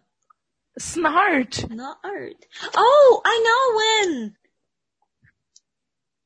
[0.79, 1.69] Snart.
[1.69, 2.45] Not art.
[2.75, 4.35] Oh, I know when.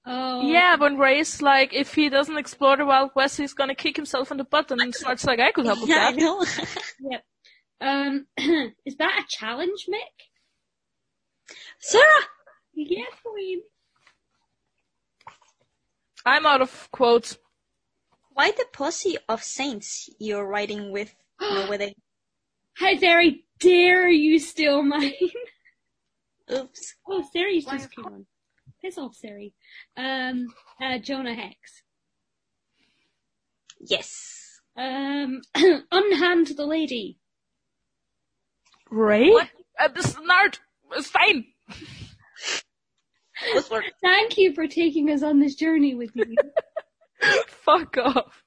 [0.05, 0.41] Oh.
[0.41, 4.31] Yeah, when Ray's like, if he doesn't explore the Wild West, he's gonna kick himself
[4.31, 6.43] in the butt, and Snart's like, I could help with Yeah, I know.
[6.99, 7.23] Yep.
[7.81, 8.27] Um,
[8.85, 11.55] is that a challenge, Mick?
[11.79, 12.03] Sarah!
[12.73, 13.61] Yeah, Queen.
[16.25, 17.37] I'm out of quotes.
[18.33, 21.13] Why the posse of saints you're riding with?
[21.41, 21.95] know where they.
[22.79, 25.11] How very dare you steal mine?
[26.51, 26.95] Oops.
[27.07, 28.25] oh, Siri's just came on.
[28.81, 29.53] Piss off, Siri.
[29.97, 30.47] Um,
[30.81, 31.83] uh, Jonah Hex.
[33.81, 34.61] Yes.
[34.77, 35.41] Um,
[35.91, 37.19] unhand the lady.
[38.89, 39.29] Ray?
[39.29, 39.49] What?
[39.77, 40.59] Uh, Snart.
[40.93, 41.45] It's fine.
[43.53, 43.83] What's work?
[44.01, 46.33] Thank you for taking us on this journey with you.
[47.47, 48.43] Fuck off.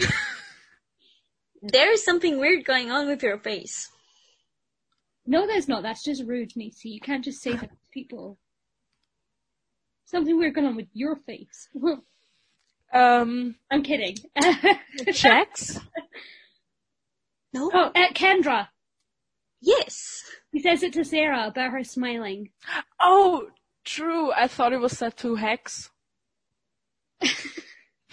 [1.62, 3.90] There is something weird going on with your face.
[5.26, 5.82] no, there's not.
[5.82, 6.90] That's just rude, Macy.
[6.90, 8.38] You can't just say that to people.
[10.04, 11.68] Something weird going on with your face.
[12.94, 14.16] Um, I'm kidding.
[15.12, 15.80] checks?
[17.52, 17.68] No?
[17.74, 18.68] oh, uh, Kendra.
[19.60, 20.22] Yes.
[20.52, 22.50] He says it to Sarah about her smiling.
[23.00, 23.48] Oh,
[23.84, 24.30] true.
[24.32, 25.90] I thought it was set to Hex.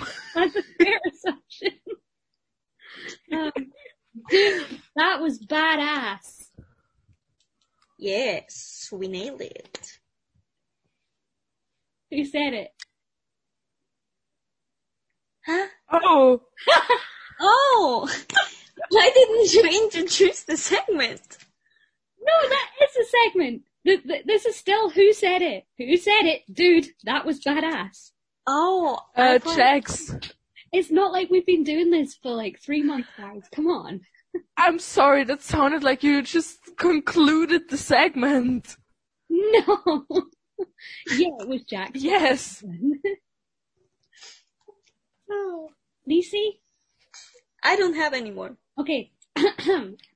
[0.35, 1.79] That's a fair assumption.
[3.33, 3.51] Um,
[4.29, 6.49] dude, that was badass.
[7.99, 8.89] Yes.
[8.91, 9.99] We nailed it.
[12.11, 12.69] Who said it?
[15.45, 15.67] Huh?
[15.91, 16.41] Oh,
[17.41, 18.09] Oh!
[18.89, 21.37] Why didn't you introduce the segment?
[22.21, 23.63] No, that is a segment.
[23.85, 25.65] Th- th- This is still who said it.
[25.77, 26.43] Who said it?
[26.51, 28.12] Dude, that was badass.
[28.47, 30.15] Oh, uh, thought- checks.
[30.71, 33.43] It's not like we've been doing this for like three months, guys.
[33.53, 34.01] Come on.
[34.57, 38.75] I'm sorry, that sounded like you just concluded the segment.
[39.29, 39.81] No.
[41.11, 41.91] yeah, it was Jack.
[41.93, 42.63] Yes.
[45.31, 45.69] oh.
[46.09, 46.59] Lisi?
[47.63, 48.57] I don't have any more.
[48.79, 49.11] Okay.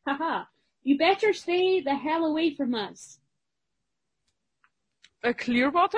[0.07, 0.45] Haha.
[0.83, 3.19] You better stay the hell away from us.
[5.23, 5.97] A Clearwater?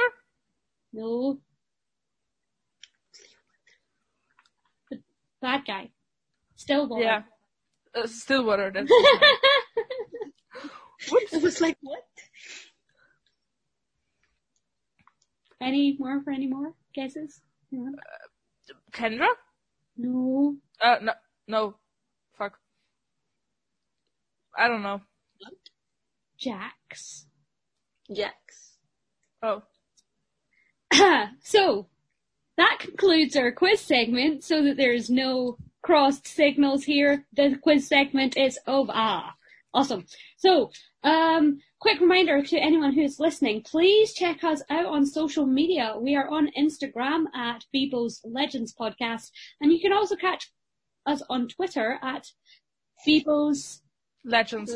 [0.91, 1.39] No.
[5.41, 5.89] The bad guy.
[6.55, 7.03] Stillwater.
[7.03, 7.21] Yeah.
[7.95, 8.91] Uh, Stillwater, that's
[11.33, 12.03] I was like, what?
[15.61, 17.41] any more for any more guesses?
[17.71, 17.91] No.
[18.91, 19.27] Kendra?
[19.97, 20.55] No.
[20.81, 21.13] Uh, no,
[21.47, 21.75] no.
[22.37, 22.57] Fuck.
[24.57, 25.01] I don't know.
[26.37, 27.25] Jax.
[28.13, 28.77] Jax.
[29.43, 29.63] Oh.
[31.43, 31.87] so,
[32.59, 37.25] that concludes our quiz segment so that there's no crossed signals here.
[37.33, 38.91] The quiz segment is over.
[38.93, 39.33] Ah,
[39.73, 40.05] awesome.
[40.37, 40.71] So,
[41.03, 45.95] um, quick reminder to anyone who's listening, please check us out on social media.
[45.97, 50.51] We are on Instagram at Beebo's Legends Podcast, and you can also catch
[51.05, 52.27] us on Twitter at
[53.07, 53.81] Beebo's
[54.25, 54.75] Legends.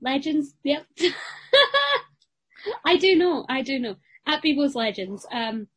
[0.00, 0.54] Legends.
[0.64, 0.86] Yep.
[2.86, 3.44] I do know.
[3.50, 3.96] I do know.
[4.26, 5.26] At Beebo's Legends.
[5.30, 5.68] Um,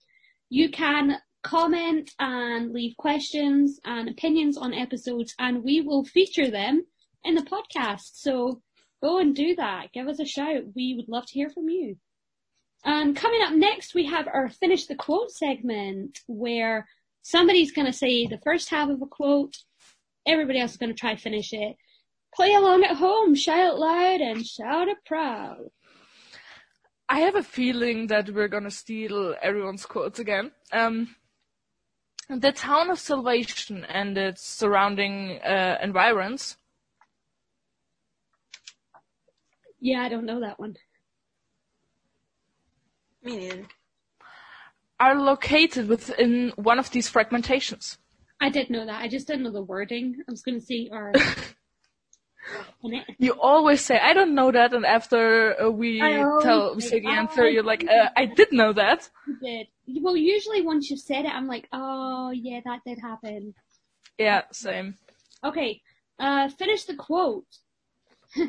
[0.49, 6.85] you can comment and leave questions and opinions on episodes and we will feature them
[7.23, 8.11] in the podcast.
[8.13, 8.61] So
[9.01, 9.91] go and do that.
[9.93, 10.63] Give us a shout.
[10.75, 11.97] We would love to hear from you.
[12.83, 16.87] And coming up next, we have our finish the quote segment where
[17.21, 19.55] somebody's going to say the first half of a quote.
[20.25, 21.75] Everybody else is going to try to finish it.
[22.33, 25.69] Play along at home, shout loud and shout it proud.
[27.09, 30.51] I have a feeling that we're gonna steal everyone's quotes again.
[30.71, 31.13] Um,
[32.39, 36.57] the town of Salvation and its surrounding uh, environs
[39.81, 40.75] Yeah, I don't know that one.
[43.23, 43.65] Me neither.
[44.99, 47.97] are located within one of these fragmentations.
[48.39, 49.01] I did know that.
[49.01, 50.17] I just didn't know the wording.
[50.27, 51.55] I was going to say, or in it.
[53.19, 55.99] You always say, I don't know that, and after uh, we
[56.41, 59.09] tell we say, the "Oh, answer, you're like, uh, I did know that.
[59.27, 59.67] You did.
[60.01, 63.53] Well, usually once you've said it, I'm like, oh yeah, that did happen.
[64.17, 64.95] Yeah, same.
[65.43, 65.81] Okay,
[66.19, 67.45] uh, finish the quote.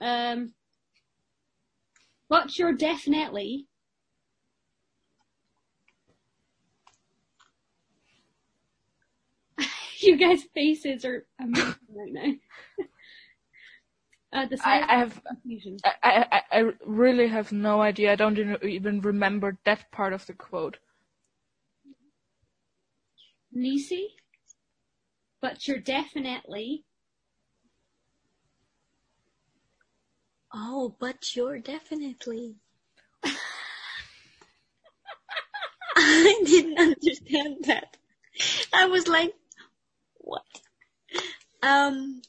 [0.00, 0.54] um,
[2.28, 3.66] but you're definitely.
[10.00, 12.32] you guys' faces are amazing right now.
[14.32, 15.22] uh, the I, I have.
[15.84, 18.12] I, I, I really have no idea.
[18.12, 20.78] I don't even- even remember that part of the quote.
[23.52, 24.16] Nisi,
[25.40, 26.84] but you're definitely.
[30.52, 32.56] Oh, but you're definitely.
[35.96, 37.96] I didn't understand that.
[38.72, 39.34] I was like,
[40.26, 40.42] what?
[41.62, 42.20] Um,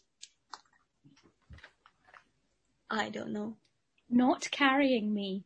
[2.89, 3.57] I don't know.
[4.09, 5.43] not carrying me.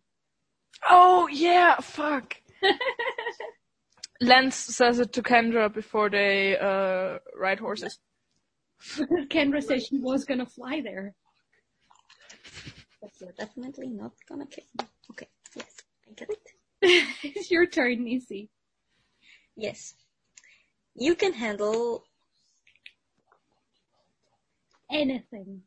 [0.90, 2.36] Oh yeah, fuck.
[4.22, 7.98] Lance says it to Kendra before they uh, ride horses.
[9.30, 11.16] Kendra says she was gonna fly there.
[13.02, 14.86] But you're definitely not gonna kill me.
[15.12, 15.74] Okay, yes,
[16.08, 16.48] I get it.
[17.24, 18.50] it's your turn, Nisi.
[19.56, 19.96] Yes.
[20.96, 22.04] You can handle
[24.92, 25.62] Anything.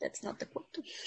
[0.00, 0.66] That's not the quote.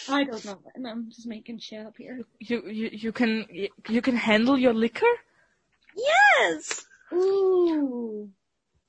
[0.10, 0.60] I don't know.
[0.86, 2.20] I'm just making shit up here.
[2.40, 3.46] You you you can
[3.88, 5.06] you can handle your liquor.
[5.96, 6.86] Yes!
[7.14, 8.30] Ooh.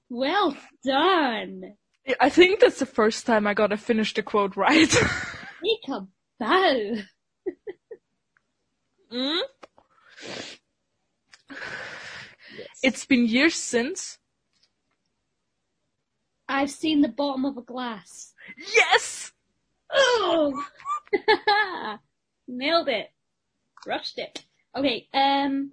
[0.08, 1.74] Well done.
[2.20, 4.90] I think that's the first time I gotta finish the quote right.
[4.90, 6.06] Take a
[6.40, 6.96] bow.
[9.12, 9.40] mm?
[11.50, 12.68] Yes.
[12.82, 14.18] It's been years since.
[16.52, 18.34] I've seen the bottom of a glass.
[18.74, 19.32] Yes.
[19.90, 20.64] Oh!
[22.48, 23.10] Nailed it.
[23.86, 24.44] Rushed it.
[24.76, 25.72] Okay, um,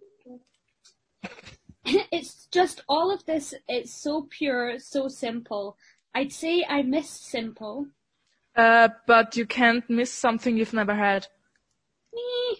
[1.85, 5.77] it's just all of this, it's so pure, so simple.
[6.15, 7.87] I'd say I miss simple.
[8.55, 11.27] Uh, but you can't miss something you've never had.
[12.13, 12.55] Eh.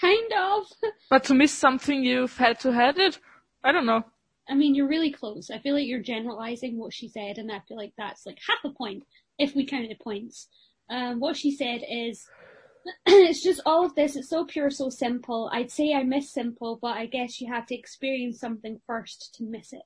[0.00, 0.66] Kind of.
[1.10, 3.18] But to miss something you've had to had it,
[3.62, 4.04] I don't know.
[4.48, 5.50] I mean, you're really close.
[5.50, 8.58] I feel like you're generalizing what she said, and I feel like that's like half
[8.64, 9.04] a point
[9.38, 10.48] if we counted points.
[10.90, 12.26] Um, what she said is,
[13.06, 14.16] it's just all of this.
[14.16, 15.50] It's so pure, so simple.
[15.52, 19.44] I'd say I miss simple, but I guess you have to experience something first to
[19.44, 19.82] miss it.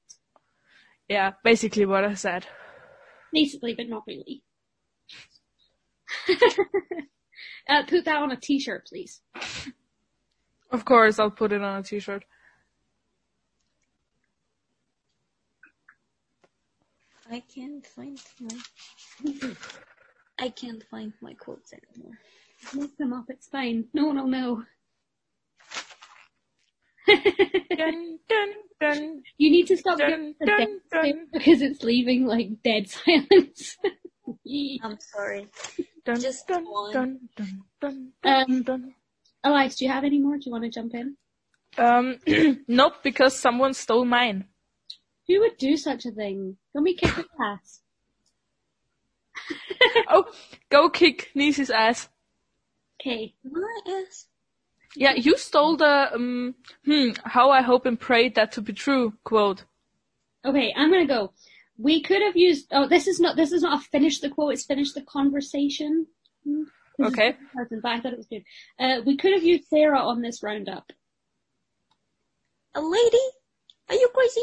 [1.08, 2.46] Yeah, basically what I said.
[3.32, 4.42] Basically, but not really.
[7.68, 9.20] uh, put that on a t-shirt, please.
[10.70, 12.24] Of course, I'll put it on a t-shirt.
[17.30, 18.56] I can't find my.
[20.38, 22.14] I can't find my quotes anymore.
[22.74, 23.24] Make them up.
[23.28, 23.84] It's fine.
[23.92, 24.62] No one will know.
[27.76, 28.48] Dun, dun,
[28.80, 31.26] dun, You need to stop dun, giving dun, dun.
[31.32, 33.76] because it's leaving like dead silence.
[34.82, 35.48] I'm sorry.
[36.04, 36.92] dun, Just dun, one.
[36.92, 38.94] dun, dun, dun, Um, dun.
[39.44, 40.36] Elias, do you have any more?
[40.36, 41.16] Do you want to jump in?
[41.78, 42.18] Um,
[42.68, 44.46] nope, because someone stole mine.
[45.28, 46.56] Who would do such a thing?
[46.74, 47.80] Don't be kicked in ass.
[50.10, 50.24] Oh,
[50.70, 52.08] go kick Niece's ass.
[53.00, 53.34] Okay.
[53.44, 54.26] My ass.
[54.96, 56.54] Yeah, you stole the um,
[56.84, 59.64] hmm, how I hope and pray that to be true quote.
[60.44, 61.32] Okay, I'm gonna go.
[61.76, 62.68] We could have used.
[62.72, 63.36] Oh, this is not.
[63.36, 64.54] This is not a finish the quote.
[64.54, 66.06] It's finish the conversation.
[66.44, 66.62] Hmm,
[66.98, 67.36] this Okay.
[67.54, 68.44] person, but I thought it was good.
[68.78, 70.90] Uh, we could have used Sarah on this roundup.
[72.74, 73.26] A lady?
[73.88, 74.40] Are you crazy?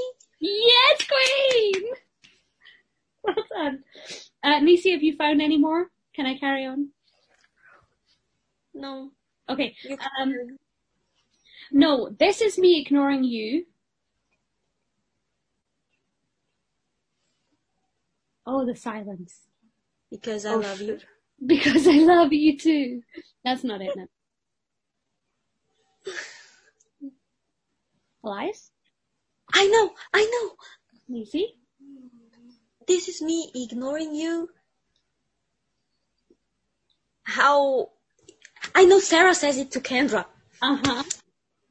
[0.48, 1.84] Yes, Queen.
[3.24, 3.84] Well done.
[4.44, 5.88] Uh, Nisi, have you found any more?
[6.14, 6.90] Can I carry on?
[8.76, 9.10] No.
[9.50, 9.76] Okay.
[10.22, 10.36] Um,
[11.72, 13.66] no, this is me ignoring you.
[18.46, 19.42] Oh, the silence.
[20.12, 21.00] because I Oh, love you.
[21.46, 23.02] Because I love you too.
[23.44, 24.06] That's not it, no.
[28.24, 28.72] Elias?
[29.56, 30.52] I know, I know.
[31.08, 31.56] Nisi?
[32.88, 34.50] This is me ignoring you.
[37.24, 37.90] How?
[38.76, 40.26] I know Sarah says it to Kendra
[40.62, 41.04] Uh-huh.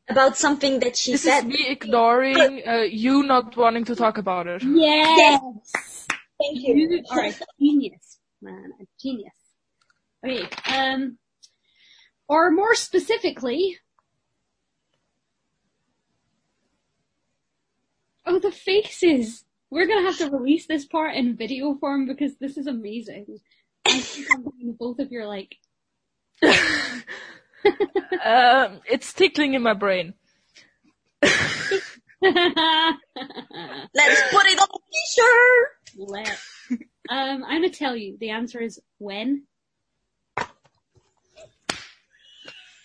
[0.08, 1.40] about something that she This said.
[1.40, 4.62] is me ignoring uh, you not wanting to talk about it.
[4.62, 6.06] Yes!
[6.40, 8.72] Thank You are a genius, man.
[8.80, 9.34] A genius.
[10.24, 11.18] Okay, um,
[12.28, 13.78] or more specifically,
[18.26, 19.44] Oh, the faces!
[19.70, 23.26] We're gonna have to release this part in video form because this is amazing.
[23.86, 25.56] I think I'm getting both of your like.
[26.42, 27.02] um,
[28.86, 30.14] it's tickling in my brain.
[31.22, 31.42] Let's
[32.22, 32.32] put
[34.46, 35.68] it on a t-shirt.
[35.96, 36.38] Let.
[37.10, 38.16] Um, I'm gonna tell you.
[38.18, 39.44] The answer is when.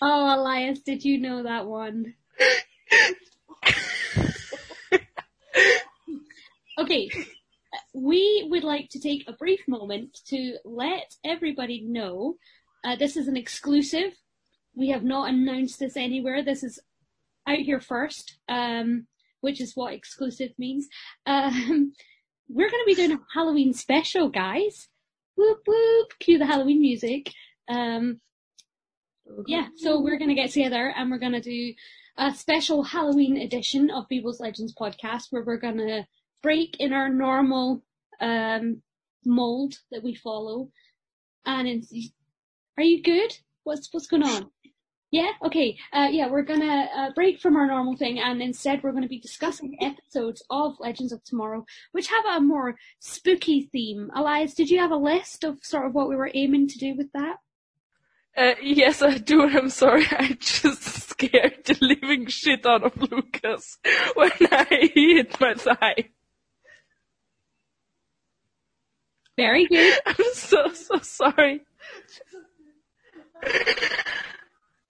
[0.02, 2.14] Oh, Elias, did you know that one?
[6.80, 7.10] okay,
[7.94, 12.36] we would like to take a brief moment to let everybody know
[12.84, 14.14] uh, this is an exclusive.
[14.76, 16.44] We have not announced this anywhere.
[16.44, 16.80] This is
[17.48, 19.08] out here first, um,
[19.42, 20.88] which is what exclusive means.
[21.26, 21.94] Um,
[22.50, 24.88] we're going to be doing a Halloween special, guys.
[25.36, 26.14] Whoop whoop!
[26.20, 27.32] Cue the Halloween music.
[27.70, 28.20] Um,
[29.46, 31.74] yeah, so we're going to get together and we're going to do
[32.20, 36.06] a special Halloween edition of Beebles Legends podcast where we're going to
[36.44, 37.82] break in our normal
[38.20, 38.82] um,
[39.26, 40.70] mold that we follow.
[41.46, 41.82] And in,
[42.78, 43.38] are you good?
[43.64, 44.52] What's what's going on?
[45.12, 45.32] Yeah.
[45.44, 45.78] Okay.
[45.94, 49.20] Uh, yeah, we're gonna uh, break from our normal thing, and instead we're to be
[49.20, 54.12] discussing episodes of Legends of Tomorrow, which have a more spooky theme.
[54.16, 56.96] Elias, did you have a list of sort of what we were aiming to do
[56.96, 57.38] with that?
[58.38, 59.44] Uh, yes, I do.
[59.58, 60.06] I'm sorry.
[60.12, 63.78] I just scared the living shit out of Lucas
[64.16, 66.10] when I hit my thigh.
[69.38, 70.00] Very good.
[70.06, 71.62] I'm so, so sorry.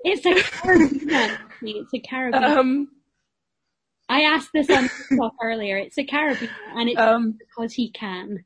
[0.04, 1.38] It's a Caribbean.
[1.62, 2.60] It's a.
[2.60, 2.90] Um,
[4.08, 5.78] I asked this on TikTok earlier.
[5.78, 8.46] It's a Caribbean, and it's um, because he can.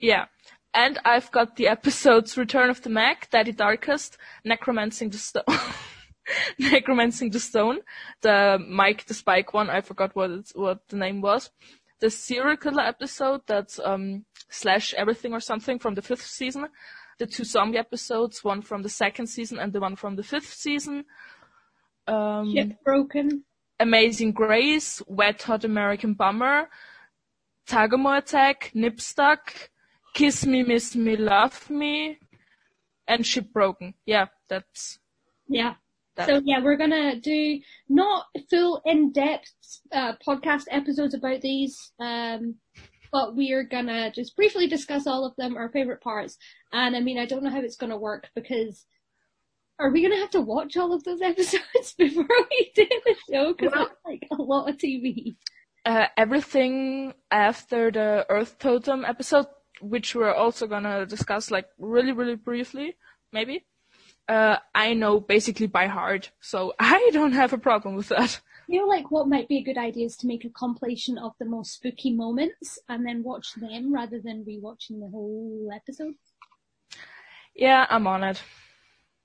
[0.00, 0.26] yeah.
[0.72, 5.44] And I've got the episodes Return of the Mack, Daddy Darkest, Necromancing the Stone.
[6.58, 7.80] Necromancing the Stone,
[8.20, 11.50] the Mike the Spike one, I forgot what it's, what the name was.
[12.00, 16.68] The serial killer episode that's um slash everything or something from the fifth season.
[17.18, 20.52] The two zombie episodes, one from the second season and the one from the fifth
[20.52, 21.04] season.
[22.06, 23.44] Um, Ship broken.
[23.78, 26.68] Amazing Grace, Wet Hot American Bummer,
[27.66, 29.70] Tagumo Attack, Nip/Stuck,
[30.14, 32.18] Kiss Me, Miss Me, Love Me,
[33.08, 33.94] and Ship Broken.
[34.06, 34.98] Yeah, that's
[35.48, 35.74] Yeah.
[36.16, 36.26] that.
[36.28, 39.52] So yeah, we're gonna do not full in-depth
[39.92, 42.56] uh, podcast episodes about these, um,
[43.12, 46.36] but we are gonna just briefly discuss all of them, our favorite parts.
[46.72, 48.86] And I mean, I don't know how it's gonna work because
[49.78, 53.52] are we gonna have to watch all of those episodes before we do the show?
[53.54, 55.36] Because Well- it's like a lot of TV.
[55.86, 59.46] uh, everything after the Earth Totem episode,
[59.80, 62.96] which we're also gonna discuss like really, really briefly,
[63.32, 63.64] maybe.
[64.28, 68.40] Uh, I know basically by heart, so I don't have a problem with that.
[68.68, 71.32] You know, like what might be a good idea is to make a compilation of
[71.40, 76.14] the most spooky moments and then watch them rather than rewatching the whole episode.
[77.56, 78.40] Yeah, I'm on it.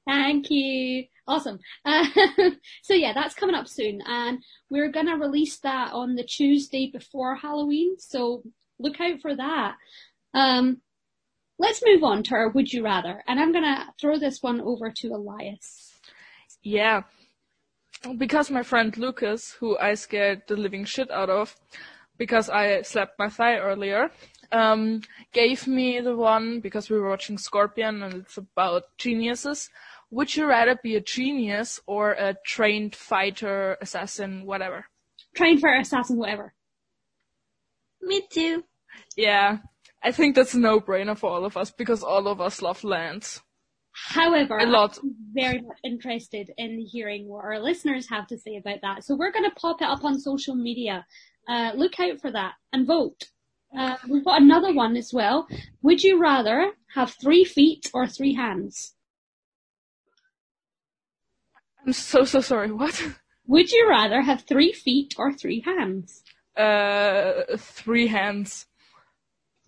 [0.07, 1.05] Thank you.
[1.27, 1.59] Awesome.
[1.83, 2.05] Uh,
[2.83, 4.39] so yeah, that's coming up soon, and
[4.69, 7.99] we're gonna release that on the Tuesday before Halloween.
[7.99, 8.43] So
[8.79, 9.75] look out for that.
[10.35, 10.81] Um,
[11.57, 14.91] let's move on to our Would You Rather, and I'm gonna throw this one over
[14.91, 15.93] to Elias.
[16.61, 17.03] Yeah.
[18.17, 21.55] Because my friend Lucas, who I scared the living shit out of,
[22.17, 24.11] because I slapped my thigh earlier,
[24.51, 29.69] um, gave me the one because we were watching Scorpion and it's about geniuses.
[30.11, 34.85] Would you rather be a genius or a trained fighter, assassin, whatever?
[35.33, 36.53] Trained for assassin, whatever.
[38.01, 38.63] Me too.
[39.17, 39.59] Yeah,
[40.05, 43.41] I think that's a no-brainer for all of us because all of us love Lance.
[43.91, 44.99] However, A lot.
[45.01, 49.03] I'm very much interested in hearing what our listeners have to say about that.
[49.03, 51.03] So we're going to pop it up on social media.
[51.49, 53.29] Uh, look out for that and vote.
[53.75, 55.47] Uh, we've got another one as well.
[55.81, 58.93] Would you rather have three feet or three hands?
[61.83, 62.71] I'm so, so sorry.
[62.71, 63.01] What?
[63.47, 66.21] Would you rather have three feet or three hands?
[66.55, 68.67] Uh, three hands.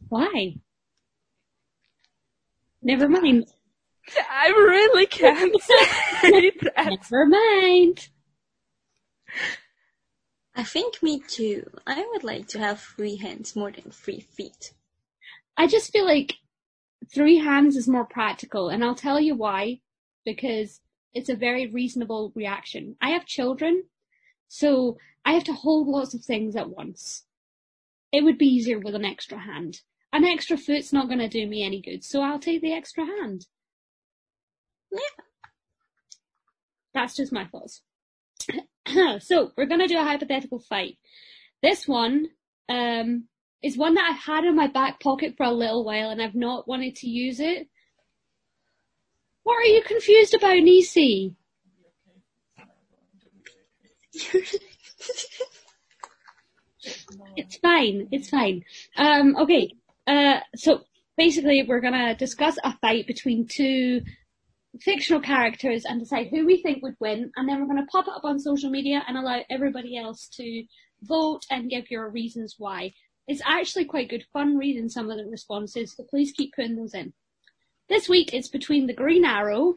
[0.10, 0.56] Why?
[2.82, 3.46] Never mind.
[4.32, 6.98] I really can't say that.
[7.12, 8.10] Never mind.
[10.56, 11.70] I think me too.
[11.86, 14.74] I would like to have three hands more than three feet.
[15.56, 16.36] I just feel like
[17.14, 19.82] three hands is more practical, and I'll tell you why.
[20.26, 20.82] Because
[21.14, 22.96] it's a very reasonable reaction.
[23.02, 23.84] I have children,
[24.48, 27.26] so I have to hold lots of things at once.
[28.12, 29.82] It would be easier with an extra hand.
[30.14, 33.06] An extra foot's not going to do me any good, so I'll take the extra
[33.06, 33.46] hand.
[34.92, 35.00] Yeah.
[36.94, 37.82] That's just my thoughts.
[39.20, 40.98] so we're gonna do a hypothetical fight.
[41.62, 42.30] This one
[42.70, 43.26] um,
[43.62, 46.36] is one that I've had in my back pocket for a little while, and I've
[46.36, 47.68] not wanted to use it.
[49.44, 51.36] What are you confused about, Nisi?
[57.36, 58.08] It's fine.
[58.12, 58.64] It's fine.
[58.98, 59.74] Um, okay.
[60.08, 60.82] Uh, so
[61.18, 64.02] basically, we're gonna discuss a fight between two
[64.82, 68.14] fictional characters and decide who we think would win, and then we're gonna pop it
[68.16, 70.64] up on social media and allow everybody else to
[71.02, 72.94] vote and give your reasons why.
[73.28, 76.94] It's actually quite good fun reading some of the responses, so please keep putting those
[76.94, 77.14] in.
[77.90, 79.76] This week it's between the Green Arrow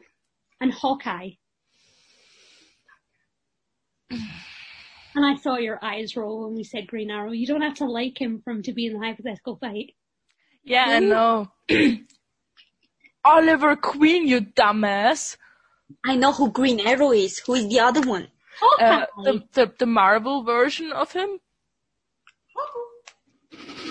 [0.59, 1.31] and Hawkeye.
[5.13, 7.33] And I saw your eyes roll when we said Green Arrow.
[7.33, 9.93] You don't have to like him from to be in the hypothetical fight.
[10.63, 11.51] Yeah, I know.
[13.25, 15.37] Oliver Queen, you dumbass.
[16.05, 17.39] I know who Green Arrow is.
[17.39, 18.27] Who is the other one?
[18.79, 21.39] Uh, the, the the Marvel version of him.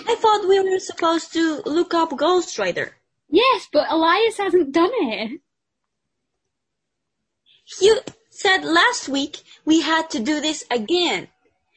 [0.07, 2.95] I thought we were supposed to look up Ghost Rider.
[3.29, 5.41] Yes, but Elias hasn't done it.
[7.81, 7.99] You
[8.29, 11.27] said last week we had to do this again.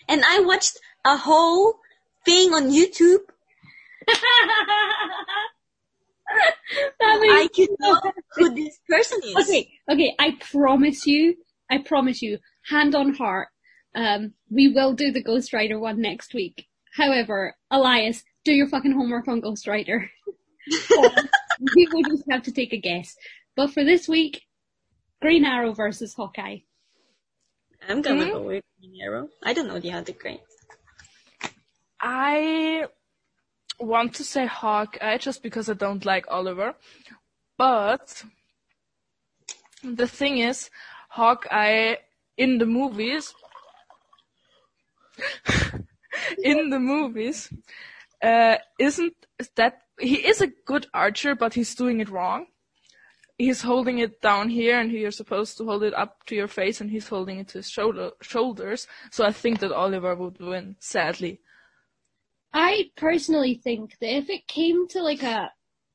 [0.08, 1.78] And I watched a whole
[2.24, 3.20] thing on YouTube.
[4.06, 4.16] That
[7.00, 8.00] I makes could know
[8.36, 9.36] who this person is.
[9.48, 11.36] Okay, okay, I promise you,
[11.70, 12.38] I promise you,
[12.68, 13.48] hand on heart,
[13.94, 16.66] um, we will do the Ghost Rider one next week.
[16.96, 20.10] However, Elias, do your fucking homework on Ghost Rider.
[21.76, 23.14] we will just have to take a guess.
[23.56, 24.42] But for this week,
[25.20, 26.58] Green Arrow versus Hawkeye.
[27.88, 28.30] I'm gonna Hmm?
[28.32, 29.28] go with Green Arrow.
[29.42, 30.38] I don't know the other Green.
[32.00, 32.86] I
[33.78, 36.74] want to say Hawkeye just because I don't like Oliver,
[37.58, 38.24] but
[39.82, 40.70] the thing is,
[41.10, 41.96] Hawkeye
[42.36, 43.34] in the movies,
[46.42, 47.52] in the movies,
[48.22, 49.14] uh, isn't
[49.56, 52.46] that he is a good archer, but he's doing it wrong.
[53.38, 56.80] He's holding it down here, and you're supposed to hold it up to your face,
[56.80, 58.86] and he's holding it to his shoulder shoulders.
[59.10, 60.76] So I think that Oliver would win.
[60.78, 61.40] Sadly.
[62.54, 65.50] I personally think that if it came to like a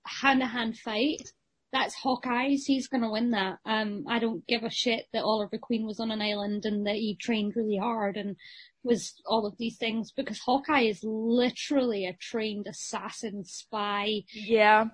[0.05, 1.32] hand-to-hand fight,
[1.72, 2.66] that's Hawkeye's.
[2.66, 3.60] He's gonna win that.
[3.66, 6.95] Um, I don't give a shit that Oliver Queen was on an island and that
[6.95, 8.36] he trained really hard and
[8.84, 14.24] was all of these things because Hawkeye is literally a trained assassin spy.
[14.34, 14.86] Yeah,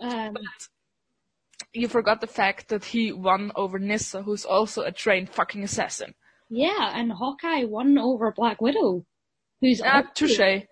[0.00, 0.36] Um,
[1.72, 6.14] you forgot the fact that he won over Nyssa, who's also a trained fucking assassin.
[6.50, 9.06] yeah, and Hawkeye won over Black Widow,
[9.64, 10.38] who's Ah, touche.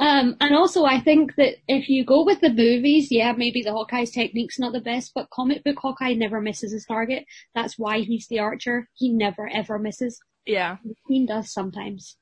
[0.00, 3.70] Um, and also I think that if you go with the movies, yeah, maybe the
[3.72, 7.24] Hawkeye's technique's not the best, but comic book Hawkeye never misses his target.
[7.54, 8.88] That's why he's the archer.
[8.94, 10.20] He never ever misses.
[10.44, 12.16] Yeah, The Queen does sometimes.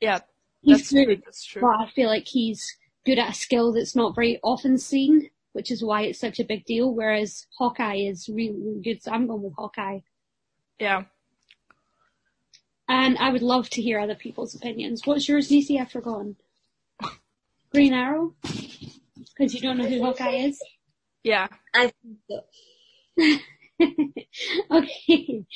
[0.00, 0.18] yeah,
[0.62, 1.06] He's true.
[1.06, 1.62] good, That's true.
[1.62, 2.66] but I feel like he's
[3.06, 6.44] good at a skill that's not very often seen, which is why it's such a
[6.44, 10.00] big deal, whereas Hawkeye is really, really good, so I'm going with Hawkeye.
[10.80, 11.04] Yeah.
[12.92, 15.06] And I would love to hear other people's opinions.
[15.06, 15.80] What's yours, Nisi?
[15.80, 16.36] I've forgotten.
[17.72, 18.34] Green Arrow?
[18.42, 20.62] Because you don't know who Hawkeye is?
[21.24, 21.48] Yeah.
[21.74, 23.38] I think so.
[24.76, 25.46] okay.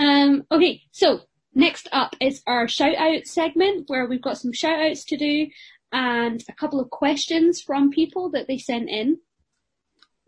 [0.00, 1.20] Um, okay, so
[1.54, 5.48] next up is our shout out segment where we've got some shout outs to do
[5.92, 9.18] and a couple of questions from people that they sent in.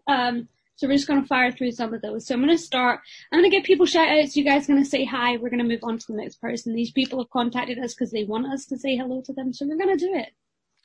[0.06, 0.48] Um,
[0.78, 2.24] so we're just going to fire through some of those.
[2.24, 3.00] So I'm going to start.
[3.32, 4.36] I'm going to give people shout outs.
[4.36, 5.36] You guys are going to say hi.
[5.36, 6.72] We're going to move on to the next person.
[6.72, 9.52] These people have contacted us because they want us to say hello to them.
[9.52, 10.28] So we're going to do it.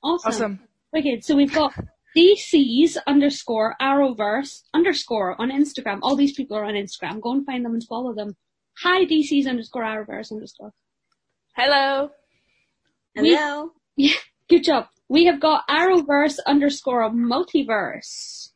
[0.03, 0.29] Awesome.
[0.29, 0.59] Awesome.
[0.97, 1.73] Okay, so we've got
[2.17, 5.99] DC's underscore Arrowverse underscore on Instagram.
[6.01, 7.21] All these people are on Instagram.
[7.21, 8.35] Go and find them and follow them.
[8.79, 10.73] Hi DC's underscore Arrowverse underscore.
[11.55, 12.09] Hello.
[13.15, 13.71] Hello.
[13.95, 14.15] Yeah,
[14.49, 14.87] good job.
[15.07, 18.49] We have got Arrowverse underscore multiverse.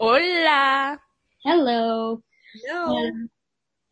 [0.00, 0.98] Hola.
[1.44, 2.22] Hello.
[2.54, 2.96] Hello.
[2.96, 3.30] Um,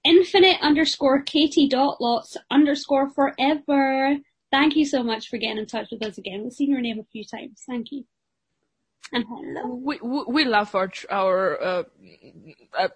[0.05, 4.17] infinite underscore Katie dot lots underscore forever.
[4.51, 6.43] Thank you so much for getting in touch with us again.
[6.43, 7.63] We've seen your name a few times.
[7.67, 8.05] Thank you.
[9.13, 9.75] And hello.
[9.75, 11.83] We we, we love our our uh,
[12.77, 12.89] uh,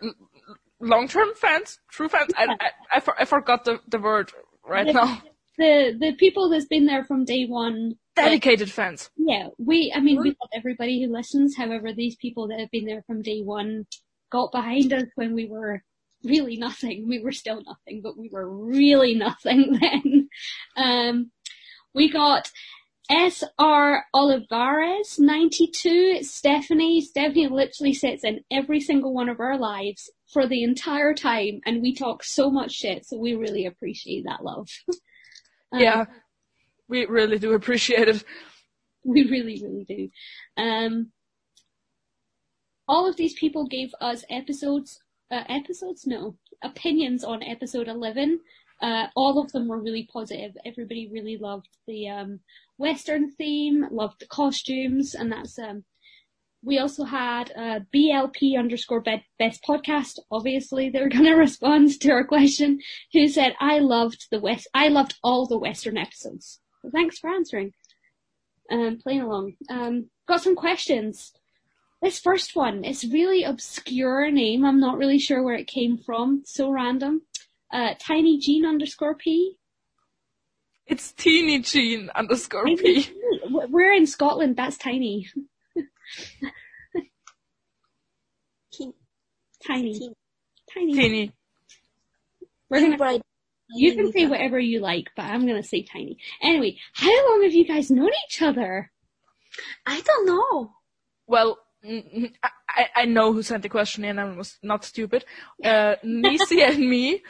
[0.81, 2.33] long term fans, true fans.
[2.37, 4.33] I I, I, for, I forgot the, the word
[4.67, 5.23] right now.
[5.59, 7.95] The the people that's been there from day one.
[8.17, 9.11] Dedicated fans.
[9.17, 11.57] Yeah, we, I mean, we love everybody who listens.
[11.57, 13.87] However, these people that have been there from day one
[14.31, 15.83] got behind us when we were
[16.25, 17.09] really nothing.
[17.09, 20.29] We were still nothing, but we were really nothing then.
[20.77, 21.31] Um,
[21.95, 22.51] we got
[23.09, 24.05] S.R.
[24.13, 26.23] Olivares, 92.
[26.23, 27.01] Stephanie.
[27.01, 31.81] Stephanie literally sits in every single one of our lives for the entire time and
[31.81, 34.69] we talk so much shit, so we really appreciate that love.
[35.73, 36.05] Um, yeah,
[36.89, 38.25] we really do appreciate it.
[39.09, 40.09] We really, really do.
[40.61, 41.13] Um,
[42.89, 46.09] all of these people gave us episodes, uh, episodes?
[46.09, 48.41] No, opinions on episode 11.
[48.83, 50.57] Uh, all of them were really positive.
[50.65, 52.41] Everybody really loved the um,
[52.79, 55.85] Western theme, loved the costumes, and that's um,
[56.63, 59.03] we also had uh, BLP underscore
[59.39, 60.19] best podcast.
[60.31, 62.81] Obviously, they're going to respond to our question.
[63.13, 64.69] Who said, "I loved the West.
[64.75, 67.73] I loved all the Western episodes." So thanks for answering.
[68.71, 69.55] Um, playing along.
[69.69, 71.33] Um, got some questions.
[72.01, 74.65] This first one, it's really obscure name.
[74.65, 76.43] I'm not really sure where it came from.
[76.45, 77.23] So random.
[77.73, 79.57] Uh, Tiny Jean underscore P.
[80.87, 83.11] It's Teeny Jean underscore P.
[83.51, 84.57] We're in Scotland.
[84.57, 85.29] That's tiny.
[89.67, 90.15] Tiny.
[90.73, 90.95] Tiny.
[90.95, 91.33] Teeny.
[92.71, 93.23] We're gonna, Right.
[93.71, 96.19] You can say whatever you like, but I'm gonna say tiny.
[96.43, 98.91] Anyway, how long have you guys known each other?
[99.85, 100.73] I don't know.
[101.27, 104.19] Well, I, I know who sent the question in.
[104.19, 105.25] I was not stupid.
[105.65, 107.23] Uh, Nisi and me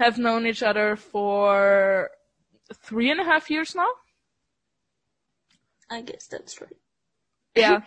[0.00, 2.10] have known each other for
[2.82, 3.88] three and a half years now.
[5.90, 6.76] I guess that's right.
[7.54, 7.82] Yeah,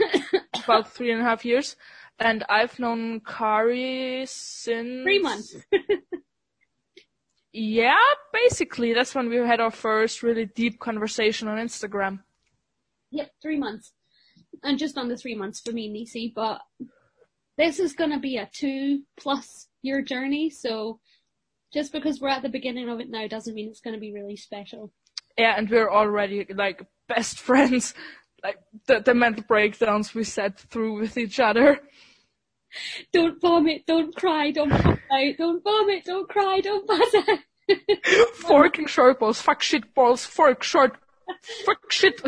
[0.64, 1.76] about three and a half years.
[2.18, 5.56] And I've known Caity since Three months.
[7.52, 7.96] Yeah,
[8.32, 12.20] basically, that's when we had our first really deep conversation on Instagram.
[13.10, 13.92] Yep, three months.
[14.62, 16.60] And just under three months for me, Nisi, but
[17.56, 21.00] this is gonna be a two plus year journey, so
[21.72, 24.36] just because we're at the beginning of it now doesn't mean it's gonna be really
[24.36, 24.92] special.
[25.36, 27.94] Yeah, and we're already like best friends.
[28.42, 31.80] Like the, the mental breakdowns we sat through with each other.
[33.12, 37.38] Don't vomit, don't cry, don't pass out, don't vomit, don't cry, don't pass out.
[38.34, 40.96] Forking short balls, fuck shit balls, fork short,
[41.64, 42.20] fuck shit.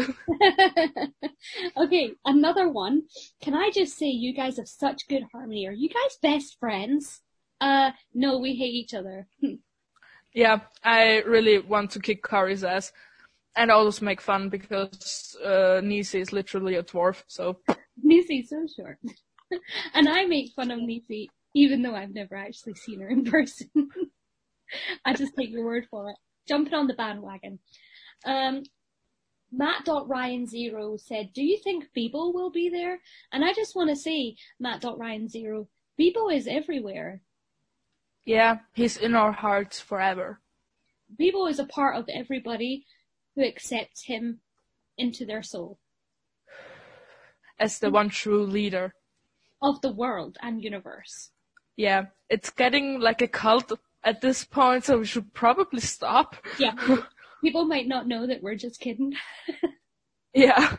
[1.76, 3.02] okay, another one.
[3.40, 5.66] Can I just say you guys have such good harmony?
[5.66, 7.20] Are you guys best friends?
[7.60, 9.28] Uh, no, we hate each other.
[10.34, 12.92] yeah, I really want to kick Caity's ass.
[13.54, 17.58] And always make fun because uh, Nisi is literally a dwarf, so
[18.02, 18.98] Nisi's so short.
[19.94, 23.68] and I make fun of Nisi, even though I've never actually seen her in person.
[25.04, 26.16] I just take your word for it.
[26.48, 27.58] Jumping on the bandwagon.
[28.24, 28.62] Um,
[29.52, 33.00] Matt.Ryan0 said, do you think Beebo will be there?
[33.32, 35.66] And I just want to say, Matt.Ryan0,
[36.00, 37.20] Beebo is everywhere.
[38.24, 40.40] yeah, he's in our hearts forever.
[41.20, 42.86] Beebo is a part of everybody
[43.34, 44.40] who accepts him
[44.96, 45.78] into their soul.
[47.58, 48.94] As the one true leader.
[49.62, 51.30] Of the world and universe.
[51.76, 53.72] Yeah, it's getting like a cult
[54.04, 56.36] at this point, so we should probably stop.
[56.58, 56.74] Yeah.
[57.42, 59.14] People might not know that we're just kidding.
[60.34, 60.76] Yeah.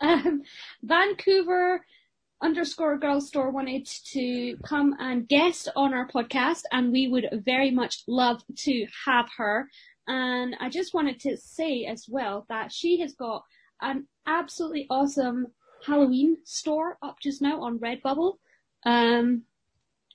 [0.00, 0.42] Um,
[0.82, 1.84] Vancouver
[2.42, 7.70] underscore girl store wanted to come and guest on our podcast and we would very
[7.70, 9.68] much love to have her.
[10.06, 13.44] And I just wanted to say as well that she has got
[13.80, 15.46] an absolutely awesome
[15.86, 18.34] Halloween store up just now on Redbubble.
[18.84, 19.42] Um,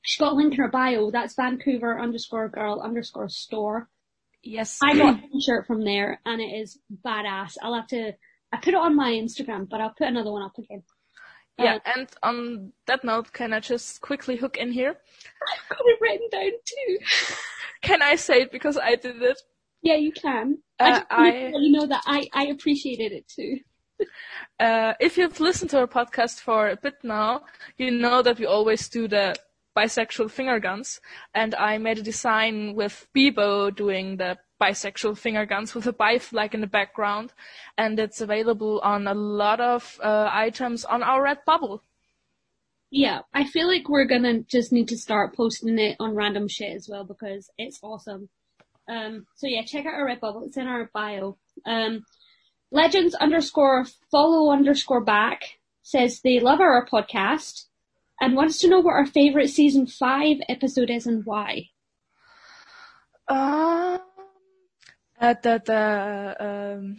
[0.02, 1.12] she's got a link in her bio.
[1.12, 3.90] That's Vancouver underscore girl underscore store.
[4.44, 4.80] Yes.
[4.82, 7.58] I got a shirt from there and it is badass.
[7.62, 8.14] I'll have to,
[8.54, 10.84] I put it on my Instagram, but I'll put another one up again.
[11.60, 14.92] Yeah, and on that note, can I just quickly hook in here?
[15.72, 16.98] I've got it written down too.
[17.82, 19.42] Can I say it because I did it?
[19.82, 20.60] Yeah, you can.
[20.80, 23.58] Uh, I I- you know that I, I appreciated it too.
[24.60, 27.44] Uh, if you've listened to our podcast for a bit now,
[27.78, 29.36] you know that we always do the
[29.76, 31.00] bisexual finger guns,
[31.36, 36.18] and I made a design with Beebo doing the bisexual finger guns with a bi
[36.18, 37.34] flag in the background,
[37.78, 41.82] and it's available on a lot of uh, items on our Redbubble.
[42.90, 46.76] Yeah, I feel like we're gonna just need to start posting it on random shit
[46.76, 48.30] as well because it's awesome.
[48.88, 50.48] Um, so yeah, check out our Redbubble.
[50.48, 51.38] It's in our bio.
[51.66, 52.06] Um,
[52.72, 57.66] legends underscore follow underscore back says they love our podcast
[58.20, 61.70] and wants to know what our favorite season five episode is and why.
[63.28, 64.00] Um,
[65.20, 66.36] uh, the the
[66.78, 66.98] um,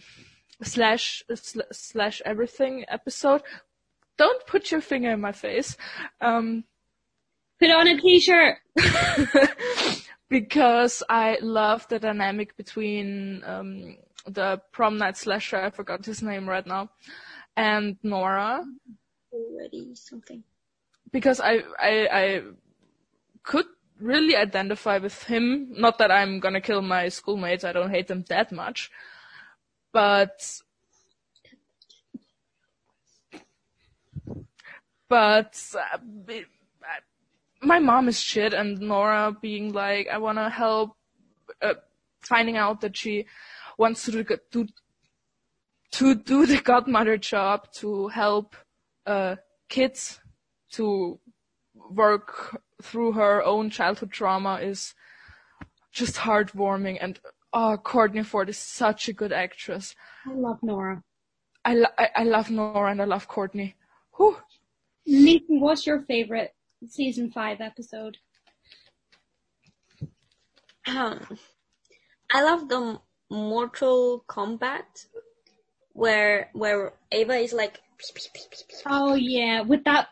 [0.63, 3.43] slash sl- slash everything episode.
[4.17, 5.77] Don't put your finger in my face.
[6.21, 6.65] Um,
[7.59, 8.59] Put on a t-shirt.
[10.29, 13.97] because I love the dynamic between um,
[14.29, 16.91] the prom night slasher, I forgot his name right now,
[17.57, 18.65] and Nora.
[19.33, 20.43] Already something.
[21.11, 22.43] Because I, I, I
[23.43, 23.67] could
[24.01, 25.73] really identify with him.
[25.73, 28.91] Not that I'm gonna kill my schoolmates, I don't hate them that much.
[29.93, 30.61] But
[35.09, 35.99] but uh,
[36.29, 36.47] it,
[37.63, 40.97] my mom is shit and Nora being like, I want to help,
[41.63, 41.75] uh,
[42.21, 43.27] finding out that she
[43.79, 44.67] wants to do,
[45.93, 48.57] to do the godmother job to help
[49.07, 49.37] uh,
[49.69, 50.21] kids
[50.73, 51.19] to
[51.75, 54.95] work through her own childhood trauma is
[55.93, 57.19] just heartwarming and
[57.53, 59.95] oh Courtney Ford is such a good actress.
[60.27, 61.03] I love Nora.
[61.65, 63.75] I, lo- I, I love Nora and I love Courtney.
[64.17, 64.37] Whew.
[65.07, 66.55] Nathan, what's your favorite
[66.87, 68.19] season five episode?
[70.87, 71.39] Um,
[72.33, 73.01] I love the
[73.31, 75.07] Mortal Kombat
[75.93, 77.81] where where Ava is like
[78.87, 80.09] Oh yeah, with that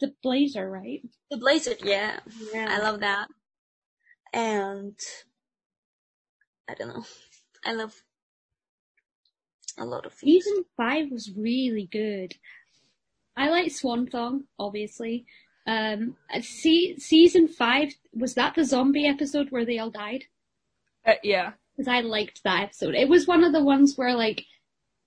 [0.00, 1.02] the blazer, right?
[1.30, 1.74] the blazer.
[1.82, 2.20] Yeah,
[2.54, 2.68] Yeah.
[2.70, 3.28] I love that.
[4.32, 4.98] And
[6.68, 7.04] I don't know.
[7.64, 7.94] I love
[9.78, 10.44] a lot of things.
[10.44, 12.34] Season five was really good.
[13.36, 15.26] I like Swan Song, obviously.
[15.66, 20.24] Um, see, season five was that the zombie episode where they all died?
[21.04, 21.52] Uh, yeah.
[21.76, 22.94] Because I liked that episode.
[22.94, 24.44] It was one of the ones where like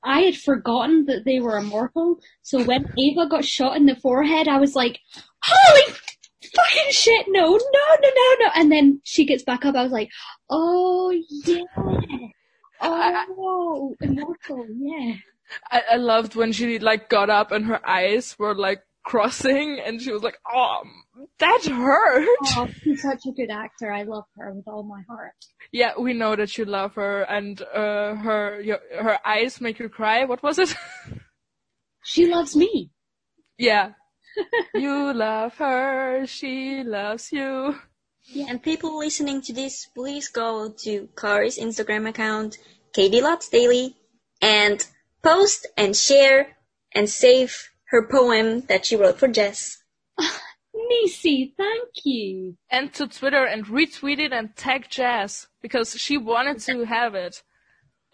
[0.03, 2.20] I had forgotten that they were immortal.
[2.41, 4.99] So when Ava got shot in the forehead, I was like,
[5.43, 5.93] "Holy
[6.41, 7.26] fucking shit!
[7.30, 9.76] No, no, no, no, no!" And then she gets back up.
[9.76, 10.09] I was like,
[10.49, 11.11] "Oh
[11.45, 11.63] yeah,
[12.82, 15.15] oh immortal, yeah."
[15.72, 19.99] I, I loved when she like got up and her eyes were like crossing and
[20.01, 20.84] she was like, oh,
[21.39, 22.28] that hurt.
[22.55, 23.91] Oh, she's such a good actor.
[23.91, 25.34] I love her with all my heart.
[25.72, 29.89] Yeah, we know that you love her and uh, her your, her eyes make you
[29.89, 30.26] cry.
[30.26, 30.76] What was it?
[32.03, 32.91] She loves me.
[33.57, 33.91] yeah.
[34.74, 37.76] you love her, she loves you.
[38.32, 42.57] Yeah, And people listening to this, please go to Caity's Instagram account,
[42.93, 43.97] Katie Lots Daily,
[44.41, 44.86] and
[45.24, 46.57] post and share
[46.93, 49.83] and save her poem that she wrote for Jess.
[50.73, 52.55] Nisi, thank you.
[52.69, 57.43] And to Twitter and retweet it and tag Jazz because she wanted to have it.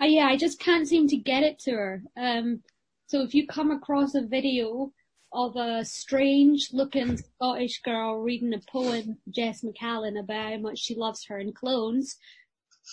[0.02, 2.04] Uh, yeah, I just can't seem to get it to her.
[2.18, 2.62] Um,
[3.08, 4.92] so if you come across a video
[5.32, 10.96] of a strange looking Scottish girl reading a poem, Jes Macallan, about how much she
[10.96, 12.18] loves her and clones,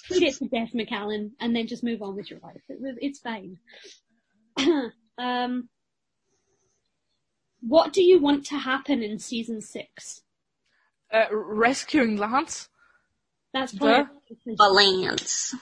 [0.06, 2.62] tweet it to Jes Macallan and then just move on with your life.
[2.68, 3.58] It, it's fine.
[5.18, 5.68] um,
[7.62, 10.22] what do you want to happen in season six?
[11.12, 12.68] Uh, rescuing Lance.
[13.54, 14.06] That's probably.
[14.56, 15.54] Balance.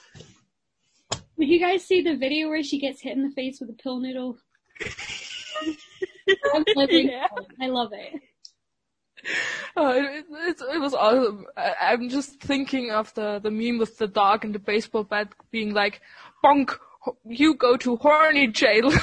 [1.37, 3.73] Did you guys see the video where she gets hit in the face with a
[3.73, 4.37] pill noodle?
[6.53, 7.25] I'm living Yeah.
[7.25, 7.47] it.
[7.61, 8.21] I love it.
[9.75, 11.45] Oh, it, it, it was awesome.
[11.57, 15.33] I, I'm just thinking of the, the meme with the dog and the baseball bat
[15.51, 16.01] being like,
[16.43, 16.77] bonk,
[17.25, 18.91] you go to horny jail.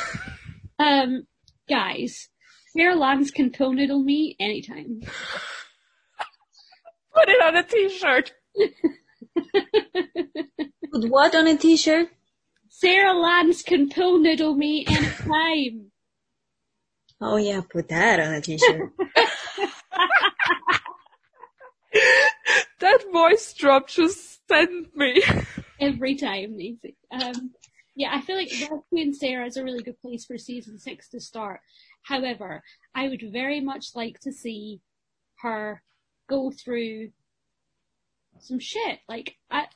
[0.80, 1.26] Um,
[1.68, 2.28] guys,
[2.76, 5.00] Sarah Lance can pill noodle me anytime.
[7.14, 8.32] Put it on a t-shirt.
[10.92, 12.08] Put what on a t-shirt?
[12.68, 15.90] Sarah Lance can pill noodle me anytime.
[17.20, 18.92] Oh yeah, put that on a t-shirt.
[22.80, 25.22] That voice drop just sent me.
[25.80, 26.96] Every time, Nancy.
[27.10, 27.52] Um,
[27.96, 31.20] yeah, I feel like Rescuing Sarah is a really good place for season six to
[31.20, 31.60] start.
[32.09, 32.62] However,
[32.94, 34.80] I would very much like to see
[35.42, 35.82] her
[36.26, 37.11] go through
[38.38, 39.00] some shit.
[39.06, 39.66] Like, I,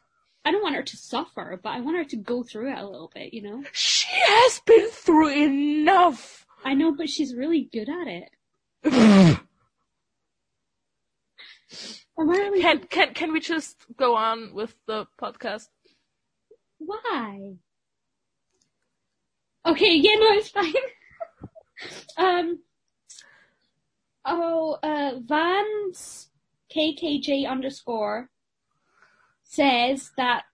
[0.43, 2.87] I don't want her to suffer, but I want her to go through it a
[2.87, 3.63] little bit, you know?
[3.73, 6.47] She has been through enough.
[6.65, 9.39] I know, but she's really good at it.
[12.15, 15.67] Really Can can can we just go on with the podcast?
[16.79, 17.55] Why?
[19.67, 20.75] Okay, yeah, no, it's fine.
[22.17, 22.59] um,
[24.25, 26.29] oh, uh, Vans
[26.75, 28.31] KKJ underscore
[29.45, 30.45] says that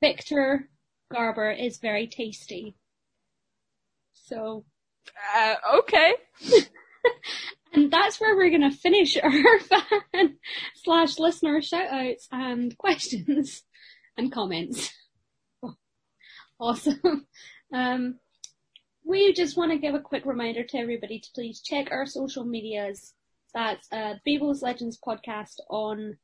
[0.00, 0.68] Victor
[1.12, 2.74] Garber is very tasty.
[4.14, 4.64] So,
[5.34, 6.14] Uh, okay.
[7.72, 10.36] and that's where we're gonna finish our fan
[10.76, 13.62] slash listener shoutouts and questions
[14.16, 14.90] and comments.
[16.60, 17.26] Awesome.
[17.72, 18.18] Um,
[19.10, 22.44] we just want to give a quick reminder to everybody to please check our social
[22.44, 23.12] medias.
[23.52, 26.16] That's uh, Beeble's Legends podcast on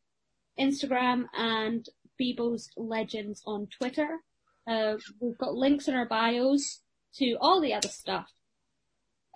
[0.58, 1.84] Instagram and
[2.16, 4.20] Beeble's Legends on Twitter.
[4.68, 6.82] Uh, we've got links in our bios
[7.16, 8.30] to all the other stuff.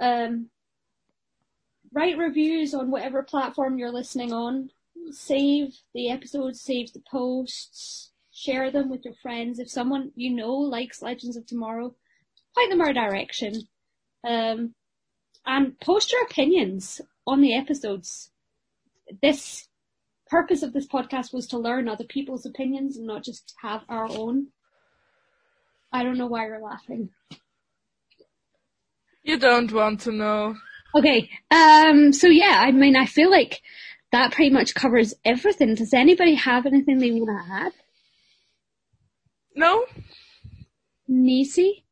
[0.00, 0.50] Um,
[1.92, 4.70] write reviews on whatever platform you're listening on.
[5.10, 9.58] Save the episodes, save the posts, share them with your friends.
[9.58, 11.96] If someone you know likes Legends of Tomorrow,
[12.54, 13.62] point them our direction.
[14.26, 14.74] Um,
[15.46, 18.30] and post your opinions on the episodes.
[19.22, 19.68] This
[20.28, 24.06] purpose of this podcast was to learn other people's opinions and not just have our
[24.10, 24.48] own.
[25.92, 27.10] I don't know why you're laughing.
[29.22, 30.54] You don't want to know.
[30.94, 33.60] Okay, um, so yeah, I mean, I feel like
[34.12, 35.74] that pretty much covers everything.
[35.74, 37.72] Does anybody have anything they want to add?
[39.54, 39.84] No?
[41.06, 41.84] Nisi?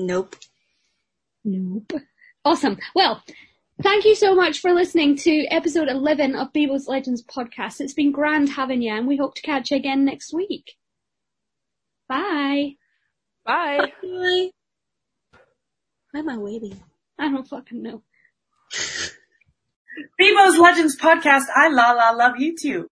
[0.00, 0.34] Nope.
[1.44, 1.92] Nope.
[2.42, 2.78] Awesome.
[2.94, 3.22] Well,
[3.82, 7.80] thank you so much for listening to episode 11 of Beebo's Legends podcast.
[7.82, 10.72] It's been grand having you and we hope to catch you again next week.
[12.08, 12.76] Bye.
[13.44, 13.92] Bye.
[14.02, 14.50] Bye.
[16.12, 16.80] Why am I waiting?
[17.18, 18.02] I don't fucking know.
[20.18, 21.44] Beebo's Legends podcast.
[21.54, 22.88] I la la love you too.